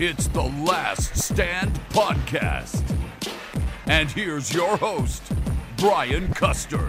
It's 0.00 0.28
the 0.28 0.44
Last 0.44 1.16
Stand 1.16 1.74
Podcast. 1.90 2.84
And 3.86 4.08
here's 4.08 4.54
your 4.54 4.76
host, 4.76 5.24
Brian 5.76 6.32
Custer. 6.34 6.88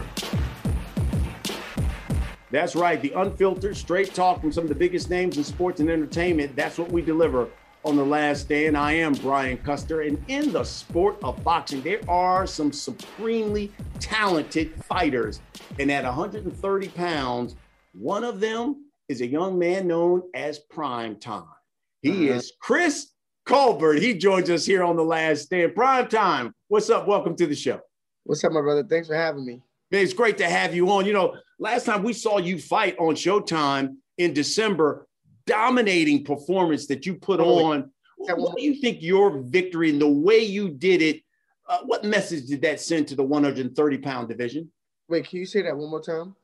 That's 2.51 2.75
right. 2.75 3.01
The 3.01 3.13
unfiltered, 3.13 3.75
straight 3.75 4.13
talk 4.13 4.41
from 4.41 4.51
some 4.51 4.61
of 4.61 4.69
the 4.69 4.75
biggest 4.75 5.09
names 5.09 5.37
in 5.37 5.43
sports 5.43 5.79
and 5.79 5.89
entertainment. 5.89 6.55
That's 6.55 6.77
what 6.77 6.91
we 6.91 7.01
deliver 7.01 7.47
on 7.83 7.96
the 7.96 8.06
last 8.06 8.42
stand. 8.42 8.78
I 8.78 8.92
am 8.92 9.13
Brian 9.13 9.57
Custer. 9.57 10.01
And 10.01 10.23
in 10.28 10.51
the 10.51 10.63
sport 10.63 11.17
of 11.23 11.44
boxing, 11.44 11.81
there 11.81 12.01
are 12.07 12.46
some 12.46 12.71
supremely 12.71 13.71
talented 13.99 14.71
fighters. 14.85 15.41
And 15.79 15.91
at 15.91 16.03
130 16.03 16.88
pounds, 16.89 17.55
one 17.94 18.23
of 18.23 18.39
them 18.39 18.85
is 19.07 19.21
a 19.21 19.27
young 19.27 19.57
man 19.57 19.88
known 19.88 20.21
as 20.35 20.59
Prime 20.59 21.16
Time. 21.16 21.45
He 22.02 22.30
uh-huh. 22.30 22.38
is 22.38 22.54
Chris 22.59 23.12
Colbert. 23.45 23.99
He 23.99 24.13
joins 24.13 24.49
us 24.49 24.66
here 24.66 24.84
on 24.84 24.95
the 24.95 25.03
last 25.03 25.44
stand. 25.44 25.76
Prime 25.76 26.07
Time. 26.07 26.53
What's 26.67 26.90
up? 26.90 27.07
Welcome 27.07 27.35
to 27.38 27.48
the 27.48 27.55
show. 27.55 27.81
What's 28.23 28.44
up, 28.44 28.52
my 28.52 28.62
brother? 28.62 28.84
Thanks 28.84 29.07
for 29.07 29.16
having 29.16 29.45
me. 29.45 29.62
Man, 29.91 30.04
it's 30.04 30.13
great 30.13 30.38
to 30.38 30.48
have 30.48 30.73
you 30.73 30.90
on. 30.91 31.05
You 31.05 31.13
know, 31.13 31.35
last 31.57 31.85
time 31.85 32.04
we 32.04 32.13
saw 32.13 32.38
you 32.38 32.59
fight 32.59 32.95
on 32.99 33.16
Showtime 33.16 33.95
in 34.17 34.34
December, 34.34 35.07
dominating 35.45 36.23
performance 36.23 36.85
that 36.88 37.05
you 37.05 37.16
put 37.16 37.40
oh, 37.40 37.66
on. 37.66 37.91
What 38.18 38.57
do 38.57 38.63
you 38.63 38.76
think 38.76 39.02
your 39.02 39.40
victory 39.40 39.90
and 39.90 39.99
the 39.99 40.07
way 40.07 40.40
you 40.40 40.70
did 40.70 41.02
it? 41.02 41.21
Uh, 41.68 41.79
what 41.85 42.04
message 42.04 42.48
did 42.48 42.62
that 42.62 42.79
send 42.79 43.07
to 43.07 43.16
the 43.16 43.23
130 43.23 43.98
pound 43.98 44.27
division? 44.27 44.71
Wait, 45.07 45.27
can 45.27 45.40
you 45.40 45.45
say 45.45 45.63
that 45.63 45.76
one 45.76 45.90
more 45.90 46.02
time? 46.02 46.35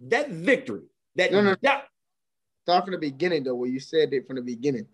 That 0.00 0.30
victory. 0.30 0.82
That 1.16 1.32
no, 1.32 1.42
no. 1.42 1.56
That, 1.62 1.86
Start 2.64 2.86
from 2.86 2.92
the 2.92 2.98
beginning 2.98 3.44
though, 3.44 3.56
where 3.56 3.68
you 3.68 3.78
said 3.78 4.14
it 4.14 4.26
from 4.26 4.36
the 4.36 4.42
beginning. 4.42 4.86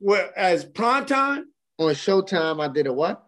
Well, 0.00 0.30
as 0.34 0.64
prime 0.64 1.04
time 1.04 1.50
on 1.78 1.92
Showtime, 1.92 2.58
I 2.58 2.72
did 2.72 2.86
a 2.86 2.92
what? 2.92 3.22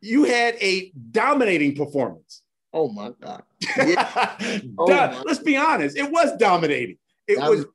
You 0.00 0.24
had 0.24 0.56
a 0.60 0.90
dominating 1.12 1.76
performance. 1.76 2.42
Oh 2.72 2.88
my 2.88 3.12
god! 3.20 3.44
Yeah. 3.76 4.36
oh 4.78 4.88
my 4.88 5.22
Let's 5.22 5.38
be 5.38 5.56
honest, 5.56 5.96
it 5.96 6.10
was 6.10 6.36
dominating. 6.38 6.98
It 7.28 7.38
was 7.38 7.66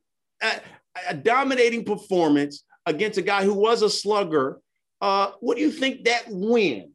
a, 0.41 0.59
a, 1.07 1.13
dominating 1.13 1.85
performance 1.85 2.65
against 2.85 3.17
a 3.17 3.21
guy 3.21 3.45
who 3.45 3.53
was 3.53 3.81
a 3.81 3.89
slugger. 3.89 4.59
Uh, 4.99 5.31
what 5.39 5.55
do 5.55 5.63
you 5.63 5.71
think 5.71 6.03
that 6.03 6.25
win 6.27 6.91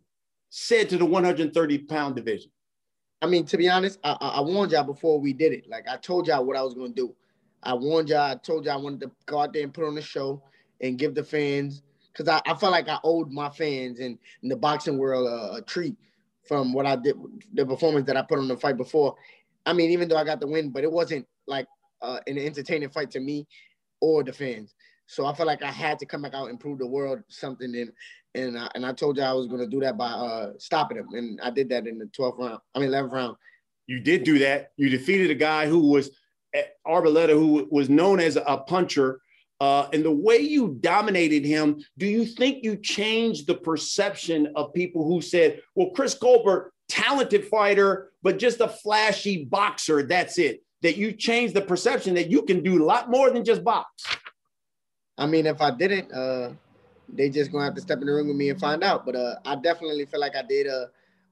said 0.50 0.90
to 0.90 0.98
the 0.98 1.06
130 1.06 1.78
pound 1.78 2.14
division? 2.14 2.50
I 3.22 3.26
mean, 3.26 3.46
to 3.46 3.56
be 3.56 3.70
honest, 3.70 3.98
I, 4.04 4.16
I 4.20 4.40
warned 4.42 4.72
y'all 4.72 4.84
before 4.84 5.18
we 5.18 5.32
did 5.32 5.54
it. 5.54 5.64
Like 5.66 5.88
I 5.88 5.96
told 5.96 6.26
y'all 6.26 6.44
what 6.44 6.58
I 6.58 6.62
was 6.62 6.74
going 6.74 6.92
to 6.92 6.94
do. 6.94 7.14
I 7.68 7.74
warned 7.74 8.08
y'all. 8.08 8.22
I 8.22 8.34
told 8.34 8.64
y'all 8.64 8.78
I 8.78 8.82
wanted 8.82 9.00
to 9.00 9.10
go 9.26 9.40
out 9.40 9.52
there 9.52 9.62
and 9.62 9.74
put 9.74 9.84
on 9.84 9.94
the 9.94 10.00
show 10.00 10.42
and 10.80 10.98
give 10.98 11.14
the 11.14 11.22
fans 11.22 11.82
because 12.10 12.26
I, 12.26 12.40
I 12.50 12.54
felt 12.54 12.72
like 12.72 12.88
I 12.88 12.98
owed 13.04 13.30
my 13.30 13.50
fans 13.50 14.00
and 14.00 14.18
in 14.42 14.48
the 14.48 14.56
boxing 14.56 14.96
world 14.96 15.28
a, 15.28 15.56
a 15.56 15.62
treat 15.62 15.94
from 16.46 16.72
what 16.72 16.86
I 16.86 16.96
did, 16.96 17.14
the 17.52 17.66
performance 17.66 18.06
that 18.06 18.16
I 18.16 18.22
put 18.22 18.38
on 18.38 18.48
the 18.48 18.56
fight 18.56 18.78
before. 18.78 19.16
I 19.66 19.74
mean, 19.74 19.90
even 19.90 20.08
though 20.08 20.16
I 20.16 20.24
got 20.24 20.40
the 20.40 20.46
win, 20.46 20.70
but 20.70 20.82
it 20.82 20.90
wasn't 20.90 21.26
like 21.46 21.66
uh, 22.00 22.20
an 22.26 22.38
entertaining 22.38 22.88
fight 22.88 23.10
to 23.10 23.20
me 23.20 23.46
or 24.00 24.24
the 24.24 24.32
fans. 24.32 24.74
So 25.04 25.26
I 25.26 25.34
felt 25.34 25.46
like 25.46 25.62
I 25.62 25.70
had 25.70 25.98
to 25.98 26.06
come 26.06 26.22
back 26.22 26.32
out 26.32 26.48
and 26.48 26.58
prove 26.58 26.78
the 26.78 26.86
world 26.86 27.20
something. 27.28 27.76
And 27.76 27.92
and 28.34 28.58
I, 28.58 28.70
and 28.76 28.86
I 28.86 28.94
told 28.94 29.18
you 29.18 29.24
I 29.24 29.34
was 29.34 29.46
going 29.46 29.60
to 29.60 29.66
do 29.66 29.80
that 29.80 29.98
by 29.98 30.08
uh, 30.08 30.52
stopping 30.56 30.96
him, 30.96 31.08
and 31.12 31.38
I 31.42 31.50
did 31.50 31.68
that 31.68 31.86
in 31.86 31.98
the 31.98 32.06
12th 32.06 32.38
round. 32.38 32.60
I 32.74 32.78
mean, 32.78 32.88
11th 32.88 33.12
round. 33.12 33.36
You 33.86 34.00
did 34.00 34.24
do 34.24 34.38
that. 34.38 34.72
You 34.78 34.88
defeated 34.88 35.30
a 35.30 35.34
guy 35.34 35.66
who 35.66 35.90
was 35.90 36.10
Arboleda, 36.86 37.30
who 37.30 37.68
was 37.70 37.88
known 37.88 38.20
as 38.20 38.36
a 38.36 38.58
puncher. 38.66 39.20
Uh, 39.60 39.88
and 39.92 40.04
the 40.04 40.10
way 40.10 40.38
you 40.38 40.76
dominated 40.80 41.44
him, 41.44 41.82
do 41.98 42.06
you 42.06 42.24
think 42.24 42.62
you 42.62 42.76
changed 42.76 43.46
the 43.46 43.54
perception 43.54 44.52
of 44.54 44.72
people 44.72 45.04
who 45.04 45.20
said, 45.20 45.60
well, 45.74 45.90
Chris 45.90 46.14
Colbert, 46.14 46.72
talented 46.88 47.44
fighter, 47.46 48.12
but 48.22 48.38
just 48.38 48.60
a 48.60 48.68
flashy 48.68 49.44
boxer, 49.44 50.04
that's 50.04 50.38
it? 50.38 50.62
That 50.82 50.96
you 50.96 51.12
changed 51.12 51.54
the 51.54 51.60
perception 51.60 52.14
that 52.14 52.30
you 52.30 52.42
can 52.42 52.62
do 52.62 52.82
a 52.82 52.84
lot 52.84 53.10
more 53.10 53.30
than 53.30 53.44
just 53.44 53.64
box? 53.64 54.04
I 55.18 55.26
mean, 55.26 55.46
if 55.46 55.60
I 55.60 55.72
didn't, 55.72 56.12
uh, 56.12 56.52
they 57.08 57.28
just 57.28 57.50
gonna 57.50 57.64
have 57.64 57.74
to 57.74 57.80
step 57.80 58.00
in 58.00 58.06
the 58.06 58.12
ring 58.12 58.28
with 58.28 58.36
me 58.36 58.50
and 58.50 58.60
find 58.60 58.84
out. 58.84 59.04
But 59.04 59.16
uh, 59.16 59.34
I 59.44 59.56
definitely 59.56 60.06
feel 60.06 60.20
like 60.20 60.36
I 60.36 60.42
did. 60.42 60.68
Uh, 60.68 60.86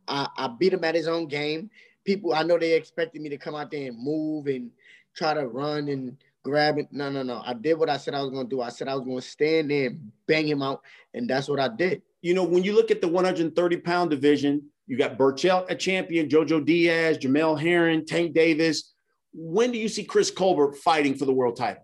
I, 0.09 0.28
I 0.37 0.48
beat 0.48 0.72
him 0.72 0.83
at 0.83 0.97
his 0.97 1.06
own 1.06 1.27
game. 1.27 1.71
People, 2.04 2.34
I 2.34 2.43
know 2.43 2.59
they 2.59 2.72
expected 2.72 3.22
me 3.22 3.28
to 3.28 3.37
come 3.37 3.54
out 3.54 3.71
there 3.71 3.88
and 3.88 4.03
move 4.03 4.48
and 4.48 4.71
try 5.16 5.34
to 5.34 5.47
run 5.47 5.88
and 5.88 6.16
grab 6.44 6.78
it. 6.78 6.88
No, 6.93 7.10
no, 7.10 7.22
no. 7.22 7.43
I 7.44 7.54
did 7.54 7.75
what 7.75 7.91
I 7.91 7.97
said 7.97 8.15
I 8.15 8.22
was 8.22 8.31
going 8.31 8.49
to 8.49 8.56
do. 8.56 8.62
I 8.62 8.69
said 8.69 8.88
I 8.88 8.94
was 8.94 9.04
going 9.04 9.21
to 9.21 9.27
stand 9.27 9.71
there 9.71 9.88
and 9.88 10.12
bang 10.27 10.47
him 10.47 10.62
out, 10.62 10.82
and 11.15 11.28
that's 11.28 11.49
what 11.49 11.59
I 11.59 11.69
did. 11.69 12.03
You 12.22 12.34
know, 12.34 12.44
when 12.44 12.62
you 12.62 12.75
look 12.75 12.91
at 12.91 13.00
the 13.00 13.09
130 13.09 13.77
pound 13.78 14.10
division, 14.10 14.62
you 14.87 14.97
got 14.97 15.19
Berchelt, 15.19 15.71
a 15.71 15.75
champion, 15.75 16.28
Jojo 16.28 16.65
Diaz, 16.65 17.19
Jamel 17.19 17.60
Herring, 17.60 18.06
Tank 18.06 18.34
Davis. 18.34 18.93
When 19.32 19.72
do 19.72 19.78
you 19.78 19.88
see 19.88 20.04
Chris 20.04 20.31
Colbert 20.31 20.77
fighting 20.77 21.16
for 21.16 21.25
the 21.25 21.33
world 21.33 21.56
title? 21.56 21.83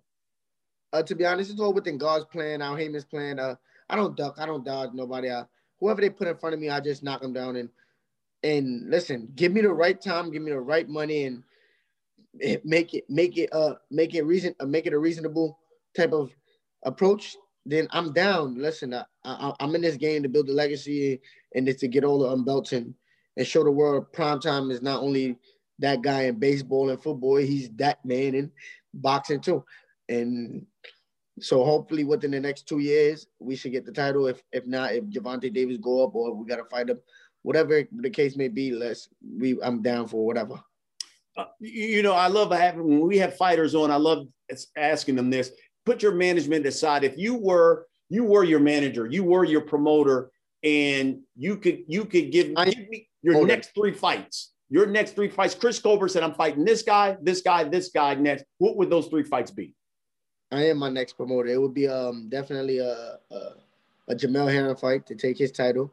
Uh, 0.93 1.03
to 1.03 1.15
be 1.15 1.25
honest, 1.25 1.51
it's 1.51 1.61
all 1.61 1.73
within 1.73 1.99
God's 1.99 2.27
plan, 2.27 2.63
Al 2.63 2.77
Haymon's 2.77 3.05
plan. 3.05 3.39
Uh, 3.39 3.57
I 3.89 3.97
don't 3.97 4.17
duck, 4.17 4.37
I 4.39 4.47
don't 4.47 4.65
dodge 4.65 4.91
nobody. 4.93 5.31
Uh, 5.31 5.45
whoever 5.81 6.01
they 6.01 6.11
put 6.11 6.29
in 6.29 6.37
front 6.37 6.55
of 6.55 6.61
me, 6.61 6.71
I 6.71 6.81
just 6.81 7.03
knock 7.03 7.23
them 7.23 7.33
down 7.33 7.57
and 7.57 7.69
and 8.45 8.91
listen. 8.91 9.29
Give 9.35 9.53
me 9.53 9.61
the 9.61 9.73
right 9.73 10.01
time, 10.01 10.31
give 10.31 10.43
me 10.43 10.51
the 10.51 10.61
right 10.61 10.89
money, 10.89 11.25
and 11.25 11.43
make 12.65 12.95
it 12.95 13.05
make 13.09 13.37
it 13.37 13.53
uh 13.53 13.75
make 13.91 14.15
it 14.15 14.23
reason 14.23 14.55
uh, 14.61 14.67
make 14.67 14.87
it 14.87 14.93
a 14.93 14.99
reasonable 14.99 15.59
type 15.97 16.13
of 16.13 16.35
approach, 16.85 17.37
then 17.67 17.87
I'm 17.91 18.13
down. 18.13 18.57
Listen, 18.57 18.95
I, 18.95 19.05
I 19.25 19.53
am 19.61 19.75
in 19.75 19.83
this 19.83 19.97
game 19.97 20.23
to 20.23 20.29
build 20.29 20.49
a 20.49 20.53
legacy 20.53 21.21
and 21.55 21.69
it's 21.69 21.81
to 21.81 21.89
get 21.89 22.05
all 22.05 22.19
the 22.19 22.29
um, 22.29 22.45
belts 22.45 22.73
and 22.73 22.95
and 23.37 23.47
show 23.47 23.65
the 23.65 23.71
world 23.71 24.13
prime 24.13 24.41
time 24.41 24.71
is 24.71 24.83
not 24.83 25.03
only 25.03 25.37
that 25.79 26.03
guy 26.03 26.23
in 26.23 26.39
baseball 26.39 26.91
and 26.91 27.03
football, 27.03 27.37
he's 27.37 27.71
that 27.77 28.05
man 28.05 28.35
in 28.35 28.53
boxing 28.95 29.41
too. 29.41 29.65
And 30.09 30.67
so 31.41 31.65
hopefully 31.65 32.05
within 32.05 32.31
the 32.31 32.41
next 32.41 32.69
two 32.69 32.79
years 32.79 33.27
we 33.39 33.57
should 33.57 33.73
get 33.73 33.87
the 33.87 33.93
title. 33.93 34.27
If 34.27 34.43
if 34.53 34.67
not, 34.67 34.95
if 34.95 35.05
Gervonta 35.05 35.53
Davis 35.53 35.79
go 35.79 36.05
up 36.05 36.15
or 36.15 36.35
we 36.35 36.47
gotta 36.47 36.65
fight 36.65 36.91
him, 36.91 37.01
whatever 37.43 37.83
the 37.93 38.11
case 38.11 38.37
may 38.37 38.49
be, 38.49 38.73
let's 38.73 39.09
we 39.39 39.59
I'm 39.63 39.83
down 39.83 40.09
for 40.09 40.27
whatever. 40.27 40.61
Uh, 41.37 41.45
you 41.61 42.03
know, 42.03 42.13
I 42.13 42.27
love 42.27 42.53
having 42.53 42.85
when 42.85 43.01
we 43.01 43.19
have 43.19 43.37
fighters 43.37 43.75
on. 43.75 43.91
I 43.91 43.97
love 43.97 44.27
asking 44.77 45.17
them 45.17 45.31
this. 45.31 45.51
Put 45.87 46.03
your 46.03 46.13
management 46.13 46.67
aside. 46.67 47.05
If 47.05 47.17
you 47.17 47.35
were 47.35 47.87
you 48.09 48.25
were 48.25 48.45
your 48.45 48.61
manager, 48.61 49.07
you 49.07 49.25
were 49.25 49.45
your 49.45 49.63
promoter, 49.63 50.31
and 50.63 51.21
you 51.37 51.57
could 51.57 51.85
you 51.89 52.05
could 52.05 52.31
give, 52.31 52.55
give 52.55 52.89
me 52.89 53.09
your 53.23 53.47
next 53.47 53.75
three 53.75 53.93
fights. 53.93 54.53
Your 54.69 54.87
next 54.87 55.15
three 55.15 55.29
fights. 55.29 55.55
Chris 55.55 55.79
Colbert 55.79 56.09
said, 56.09 56.23
"I'm 56.23 56.35
fighting 56.35 56.65
this 56.65 56.83
guy, 56.83 57.17
this 57.23 57.41
guy, 57.41 57.65
this 57.65 57.89
guy 57.89 58.15
next." 58.15 58.45
What 58.59 58.77
would 58.77 58.91
those 58.91 59.09
three 59.09 59.23
fights 59.23 59.51
be? 59.51 59.75
I 60.51 60.67
am 60.67 60.79
my 60.79 60.91
next 60.91 61.15
promoter. 61.15 61.49
It 61.49 61.61
would 61.61 61.75
be 61.75 61.89
um 61.89 62.29
definitely 62.29 62.79
a 62.79 63.19
a, 63.31 63.37
a 64.09 64.15
Jamel 64.15 64.53
Herring 64.53 64.77
fight 64.77 65.07
to 65.07 65.15
take 65.15 65.39
his 65.39 65.51
title, 65.51 65.93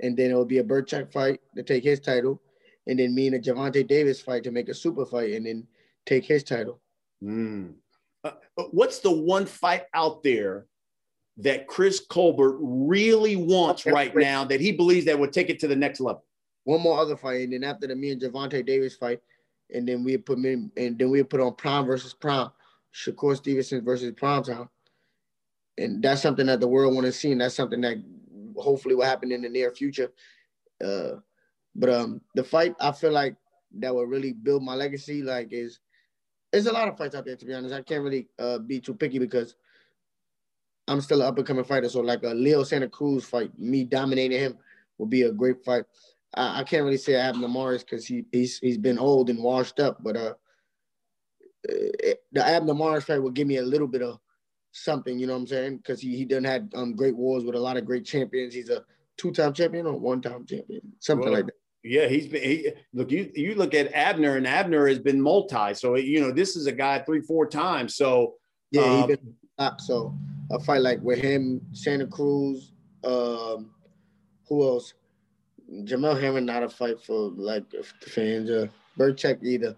and 0.00 0.16
then 0.16 0.30
it 0.30 0.36
would 0.36 0.48
be 0.48 0.58
a 0.58 0.64
Berchelt 0.64 1.12
fight 1.12 1.40
to 1.56 1.62
take 1.64 1.82
his 1.82 1.98
title, 1.98 2.40
and 2.86 2.98
then 2.98 3.14
me 3.14 3.26
and 3.26 3.36
a 3.36 3.38
Gervonta 3.38 3.86
Davis 3.86 4.20
fight 4.20 4.44
to 4.44 4.50
make 4.50 4.68
a 4.68 4.74
super 4.74 5.04
fight 5.04 5.32
and 5.32 5.46
then 5.46 5.66
take 6.04 6.24
his 6.24 6.44
title. 6.44 6.80
Mm. 7.22 7.74
Uh, 8.22 8.32
what's 8.70 9.00
the 9.00 9.10
one 9.10 9.46
fight 9.46 9.84
out 9.94 10.22
there 10.22 10.66
that 11.38 11.66
Chris 11.66 12.00
Colbert 12.00 12.56
really 12.60 13.36
wants 13.36 13.86
right 13.86 14.14
now 14.14 14.44
that 14.44 14.60
he 14.60 14.72
believes 14.72 15.06
that 15.06 15.18
would 15.18 15.32
take 15.32 15.50
it 15.50 15.60
to 15.60 15.68
the 15.68 15.76
next 15.76 16.00
level? 16.00 16.24
One 16.64 16.80
more 16.80 16.98
other 16.98 17.16
fight, 17.16 17.42
and 17.42 17.52
then 17.52 17.64
after 17.64 17.86
the 17.86 17.94
me 17.94 18.10
and 18.10 18.20
Gervonta 18.20 18.64
Davis 18.64 18.96
fight, 18.96 19.20
and 19.72 19.86
then 19.86 20.02
we 20.02 20.16
put 20.16 20.38
me 20.38 20.68
and 20.76 20.98
then 20.98 21.10
we 21.10 21.22
put 21.22 21.40
on 21.40 21.54
Prime 21.54 21.86
versus 21.86 22.12
Prime, 22.12 22.50
Shakur 22.92 23.36
Stevenson 23.36 23.84
versus 23.84 24.12
Prime 24.16 24.42
Time, 24.42 24.68
and 25.78 26.02
that's 26.02 26.22
something 26.22 26.46
that 26.46 26.60
the 26.60 26.68
world 26.68 26.94
want 26.94 27.06
to 27.06 27.12
see, 27.12 27.30
and 27.30 27.40
that's 27.40 27.54
something 27.54 27.80
that 27.82 27.98
hopefully 28.56 28.94
will 28.94 29.04
happen 29.04 29.30
in 29.30 29.42
the 29.42 29.48
near 29.48 29.70
future. 29.70 30.10
Uh, 30.84 31.16
but 31.76 31.90
um, 31.90 32.20
the 32.34 32.44
fight 32.44 32.74
I 32.80 32.92
feel 32.92 33.12
like 33.12 33.36
that 33.78 33.94
will 33.94 34.06
really 34.06 34.32
build 34.32 34.62
my 34.62 34.74
legacy, 34.74 35.22
like 35.22 35.48
is 35.52 35.78
there's 36.52 36.66
a 36.66 36.72
lot 36.72 36.88
of 36.88 36.96
fights 36.96 37.14
out 37.14 37.24
there 37.24 37.36
to 37.36 37.44
be 37.44 37.54
honest. 37.54 37.74
I 37.74 37.82
can't 37.82 38.02
really 38.02 38.28
uh, 38.38 38.58
be 38.58 38.80
too 38.80 38.94
picky 38.94 39.18
because 39.18 39.56
I'm 40.88 41.00
still 41.00 41.20
an 41.20 41.28
up 41.28 41.38
and 41.38 41.46
coming 41.46 41.64
fighter. 41.64 41.88
So 41.88 42.00
like 42.00 42.22
a 42.22 42.28
Leo 42.28 42.62
Santa 42.62 42.88
Cruz 42.88 43.24
fight, 43.24 43.56
me 43.58 43.84
dominating 43.84 44.38
him 44.38 44.58
would 44.98 45.10
be 45.10 45.22
a 45.22 45.32
great 45.32 45.64
fight. 45.64 45.84
I, 46.34 46.60
I 46.60 46.64
can't 46.64 46.84
really 46.84 46.96
say 46.96 47.16
I 47.16 47.28
Abner 47.28 47.48
Mares 47.48 47.82
because 47.82 48.06
he 48.06 48.24
he's 48.32 48.58
he's 48.58 48.78
been 48.78 48.98
old 48.98 49.28
and 49.28 49.42
washed 49.42 49.80
up, 49.80 50.02
but 50.02 50.16
uh, 50.16 50.34
it, 51.64 51.96
eh, 52.04 52.14
the 52.32 52.46
Abner 52.46 52.74
Mares 52.74 53.04
fight 53.04 53.22
will 53.22 53.30
give 53.30 53.48
me 53.48 53.56
a 53.56 53.62
little 53.62 53.88
bit 53.88 54.02
of 54.02 54.18
something, 54.72 55.18
you 55.18 55.26
know 55.26 55.32
what 55.32 55.40
I'm 55.40 55.46
saying? 55.46 55.76
Because 55.78 56.00
he 56.00 56.16
he 56.16 56.24
done 56.24 56.44
had 56.44 56.72
um 56.74 56.94
great 56.94 57.16
wars 57.16 57.44
with 57.44 57.54
a 57.54 57.60
lot 57.60 57.76
of 57.76 57.84
great 57.84 58.04
champions. 58.04 58.54
He's 58.54 58.70
a 58.70 58.84
two 59.16 59.32
time 59.32 59.52
champion 59.52 59.86
or 59.86 59.98
one 59.98 60.22
time 60.22 60.46
champion, 60.46 60.80
something 61.00 61.32
like 61.32 61.46
that. 61.46 61.54
Yeah, 61.86 62.08
he's 62.08 62.26
been. 62.26 62.42
He, 62.42 62.72
look, 62.92 63.10
you 63.10 63.30
you 63.34 63.54
look 63.54 63.74
at 63.74 63.92
Abner, 63.94 64.36
and 64.36 64.46
Abner 64.46 64.88
has 64.88 64.98
been 64.98 65.20
multi. 65.20 65.74
So 65.74 65.94
you 65.96 66.20
know, 66.20 66.32
this 66.32 66.56
is 66.56 66.66
a 66.66 66.72
guy 66.72 66.98
three, 67.00 67.20
four 67.20 67.46
times. 67.46 67.94
So 67.94 68.34
yeah, 68.72 68.82
um, 68.82 69.00
he 69.00 69.06
been 69.06 69.34
top. 69.58 69.80
So 69.80 70.16
a 70.50 70.58
fight 70.58 70.82
like 70.82 71.00
with 71.00 71.20
him, 71.20 71.60
Santa 71.72 72.06
Cruz, 72.06 72.72
um, 73.04 73.70
who 74.48 74.62
else? 74.64 74.94
Jamel 75.70 76.20
Herring 76.20 76.44
not 76.44 76.62
a 76.62 76.68
fight 76.68 77.00
for 77.00 77.30
like 77.36 77.68
the 77.70 77.82
fans. 77.82 78.50
Uh, 78.50 78.66
Berchelt 78.98 79.42
either. 79.42 79.76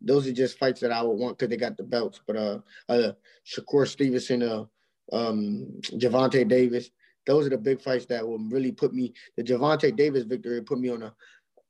Those 0.00 0.26
are 0.26 0.32
just 0.32 0.58
fights 0.58 0.80
that 0.80 0.92
I 0.92 1.02
would 1.02 1.18
want 1.18 1.36
because 1.36 1.50
they 1.50 1.56
got 1.56 1.76
the 1.76 1.82
belts. 1.82 2.20
But 2.26 2.36
uh, 2.36 2.58
uh 2.88 3.12
Shakur 3.46 3.86
Stevenson, 3.86 4.42
uh, 4.42 4.64
um, 5.12 5.80
Gervonta 5.82 6.46
Davis, 6.46 6.90
those 7.30 7.46
are 7.46 7.50
the 7.50 7.58
big 7.58 7.80
fights 7.80 8.06
that 8.06 8.26
will 8.26 8.38
really 8.38 8.72
put 8.72 8.92
me. 8.92 9.14
The 9.36 9.44
Gervonta 9.44 9.94
Davis 9.94 10.24
victory 10.24 10.60
put 10.62 10.80
me 10.80 10.88
on 10.88 11.04
a, 11.04 11.14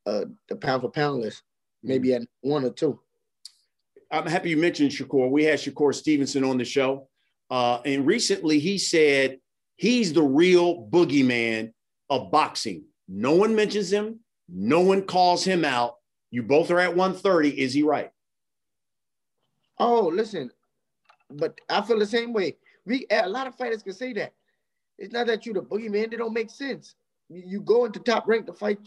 uh, 0.06 0.24
the 0.48 0.56
pound 0.56 0.80
for 0.80 0.90
pound 0.90 1.20
list, 1.20 1.42
maybe 1.82 2.08
mm-hmm. 2.08 2.22
at 2.22 2.28
one 2.40 2.64
or 2.64 2.70
two. 2.70 2.98
I'm 4.10 4.26
happy 4.26 4.48
you 4.48 4.56
mentioned 4.56 4.90
Shakur. 4.90 5.30
We 5.30 5.44
had 5.44 5.58
Shakur 5.58 5.94
Stevenson 5.94 6.44
on 6.44 6.56
the 6.56 6.64
show. 6.64 7.08
Uh, 7.50 7.80
and 7.84 8.06
recently 8.06 8.58
he 8.58 8.78
said 8.78 9.38
he's 9.76 10.14
the 10.14 10.22
real 10.22 10.86
boogeyman 10.88 11.74
of 12.08 12.30
boxing. 12.30 12.84
No 13.06 13.34
one 13.34 13.54
mentions 13.54 13.92
him, 13.92 14.20
no 14.48 14.80
one 14.80 15.02
calls 15.02 15.44
him 15.44 15.62
out. 15.62 15.96
You 16.30 16.42
both 16.42 16.70
are 16.70 16.80
at 16.80 16.96
130. 16.96 17.60
Is 17.60 17.74
he 17.74 17.82
right? 17.82 18.10
Oh, 19.78 20.10
listen, 20.12 20.50
but 21.28 21.58
I 21.68 21.82
feel 21.82 21.98
the 21.98 22.06
same 22.06 22.32
way. 22.32 22.56
We 22.86 23.06
a 23.10 23.28
lot 23.28 23.46
of 23.46 23.56
fighters 23.56 23.82
can 23.82 23.92
say 23.92 24.14
that. 24.14 24.32
It's 25.00 25.12
not 25.12 25.26
that 25.28 25.46
you 25.46 25.54
the 25.54 25.62
boogeyman. 25.62 26.10
They 26.10 26.16
don't 26.18 26.34
make 26.34 26.50
sense. 26.50 26.94
You 27.30 27.60
go 27.60 27.86
into 27.86 28.00
top 28.00 28.28
rank 28.28 28.46
to 28.46 28.52
fight. 28.52 28.78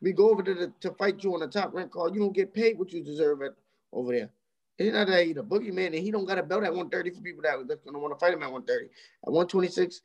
We 0.00 0.12
go 0.12 0.30
over 0.30 0.42
to 0.42 0.54
the, 0.54 0.72
to 0.80 0.92
fight 0.94 1.24
you 1.24 1.34
on 1.34 1.40
the 1.40 1.48
top 1.48 1.72
rank 1.72 1.92
card. 1.92 2.14
You 2.14 2.20
don't 2.20 2.34
get 2.34 2.52
paid 2.52 2.78
what 2.78 2.92
you 2.92 3.02
deserve 3.02 3.42
at 3.42 3.54
over 3.92 4.12
there. 4.12 4.30
It's 4.78 4.92
not 4.94 5.06
that 5.06 5.24
he's 5.26 5.36
a 5.36 5.42
boogeyman 5.42 5.86
and 5.86 5.94
he 5.96 6.10
don't 6.10 6.26
got 6.26 6.38
a 6.38 6.42
belt 6.42 6.64
at 6.64 6.74
130 6.74 7.10
for 7.10 7.20
people 7.22 7.42
that 7.42 7.56
that's 7.68 7.82
gonna 7.84 7.98
want 7.98 8.12
to 8.12 8.18
fight 8.18 8.34
him 8.34 8.42
at 8.42 8.52
130. 8.52 8.86
At 9.26 9.32
126, 9.32 10.02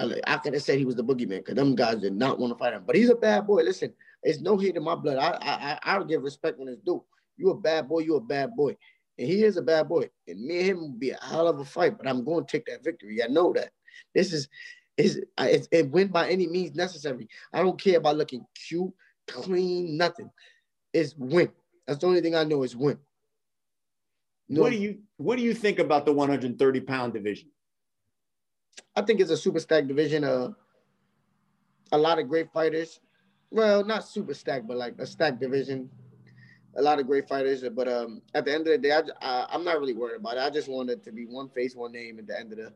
I 0.00 0.36
could 0.38 0.54
have 0.54 0.62
said 0.62 0.78
he 0.78 0.84
was 0.84 0.94
the 0.94 1.04
boogeyman 1.04 1.38
because 1.38 1.56
them 1.56 1.74
guys 1.74 1.96
did 1.96 2.14
not 2.14 2.38
want 2.38 2.52
to 2.52 2.58
fight 2.58 2.72
him. 2.72 2.84
But 2.86 2.96
he's 2.96 3.10
a 3.10 3.16
bad 3.16 3.46
boy. 3.46 3.62
Listen, 3.62 3.92
it's 4.22 4.40
no 4.40 4.56
hate 4.56 4.76
in 4.76 4.84
my 4.84 4.94
blood. 4.94 5.18
I 5.18 5.78
I 5.84 5.96
I 5.96 6.04
give 6.04 6.22
respect 6.22 6.58
when 6.58 6.68
it's 6.68 6.80
due. 6.82 7.02
You 7.36 7.50
a 7.50 7.56
bad 7.56 7.88
boy. 7.88 8.00
You 8.00 8.16
a 8.16 8.20
bad 8.20 8.54
boy, 8.54 8.76
and 9.18 9.26
he 9.26 9.42
is 9.42 9.56
a 9.56 9.62
bad 9.62 9.88
boy. 9.88 10.08
And 10.28 10.44
me 10.44 10.58
and 10.60 10.66
him 10.66 10.80
will 10.80 10.98
be 10.98 11.10
a 11.10 11.18
hell 11.20 11.48
of 11.48 11.58
a 11.58 11.64
fight. 11.64 11.98
But 11.98 12.06
I'm 12.06 12.24
going 12.24 12.44
to 12.46 12.50
take 12.50 12.66
that 12.66 12.84
victory. 12.84 13.22
I 13.22 13.26
know 13.26 13.52
that. 13.54 13.70
This 14.14 14.32
is 14.32 14.48
is 14.98 15.20
it 15.70 15.90
win 15.90 16.08
by 16.08 16.28
any 16.28 16.46
means 16.46 16.74
necessary. 16.74 17.28
I 17.52 17.62
don't 17.62 17.80
care 17.80 17.98
about 17.98 18.16
looking 18.16 18.44
cute, 18.54 18.92
clean, 19.26 19.96
nothing. 19.96 20.30
It's 20.92 21.14
win. 21.16 21.50
That's 21.86 22.00
the 22.00 22.06
only 22.06 22.20
thing 22.20 22.34
I 22.34 22.44
know 22.44 22.64
is 22.64 22.76
win. 22.76 22.98
No. 24.48 24.62
What 24.62 24.70
do 24.70 24.76
you 24.76 24.98
What 25.16 25.36
do 25.36 25.42
you 25.42 25.54
think 25.54 25.78
about 25.78 26.04
the 26.04 26.12
130 26.12 26.80
pound 26.80 27.12
division? 27.12 27.48
I 28.96 29.02
think 29.02 29.20
it's 29.20 29.30
a 29.30 29.36
super 29.36 29.60
stacked 29.60 29.88
division. 29.88 30.24
Uh, 30.24 30.50
a 31.92 31.98
lot 31.98 32.18
of 32.18 32.28
great 32.28 32.52
fighters. 32.52 33.00
Well, 33.50 33.84
not 33.84 34.06
super 34.06 34.34
stacked, 34.34 34.66
but 34.66 34.76
like 34.76 34.94
a 34.98 35.06
stacked 35.06 35.40
division. 35.40 35.90
A 36.76 36.82
lot 36.82 36.98
of 36.98 37.06
great 37.06 37.28
fighters. 37.28 37.62
But 37.68 37.88
um, 37.88 38.22
at 38.34 38.44
the 38.44 38.52
end 38.52 38.66
of 38.66 38.72
the 38.72 38.78
day, 38.78 38.92
I, 38.92 39.02
I, 39.20 39.54
am 39.54 39.64
not 39.64 39.78
really 39.78 39.94
worried 39.94 40.20
about 40.20 40.36
it. 40.36 40.40
I 40.40 40.50
just 40.50 40.68
want 40.68 40.90
it 40.90 41.02
to 41.04 41.12
be 41.12 41.24
one 41.24 41.48
face, 41.48 41.74
one 41.74 41.92
name 41.92 42.18
at 42.18 42.26
the 42.26 42.38
end 42.38 42.52
of 42.52 42.58
the 42.58 42.72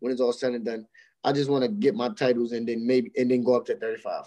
when 0.00 0.12
it's 0.12 0.20
all 0.20 0.32
said 0.32 0.52
and 0.52 0.64
done. 0.64 0.86
I 1.24 1.32
just 1.32 1.50
want 1.50 1.62
to 1.64 1.68
get 1.68 1.94
my 1.94 2.10
titles 2.10 2.52
and 2.52 2.68
then 2.68 2.86
maybe 2.86 3.10
and 3.16 3.30
then 3.30 3.42
go 3.42 3.54
up 3.54 3.66
to 3.66 3.76
35. 3.76 4.24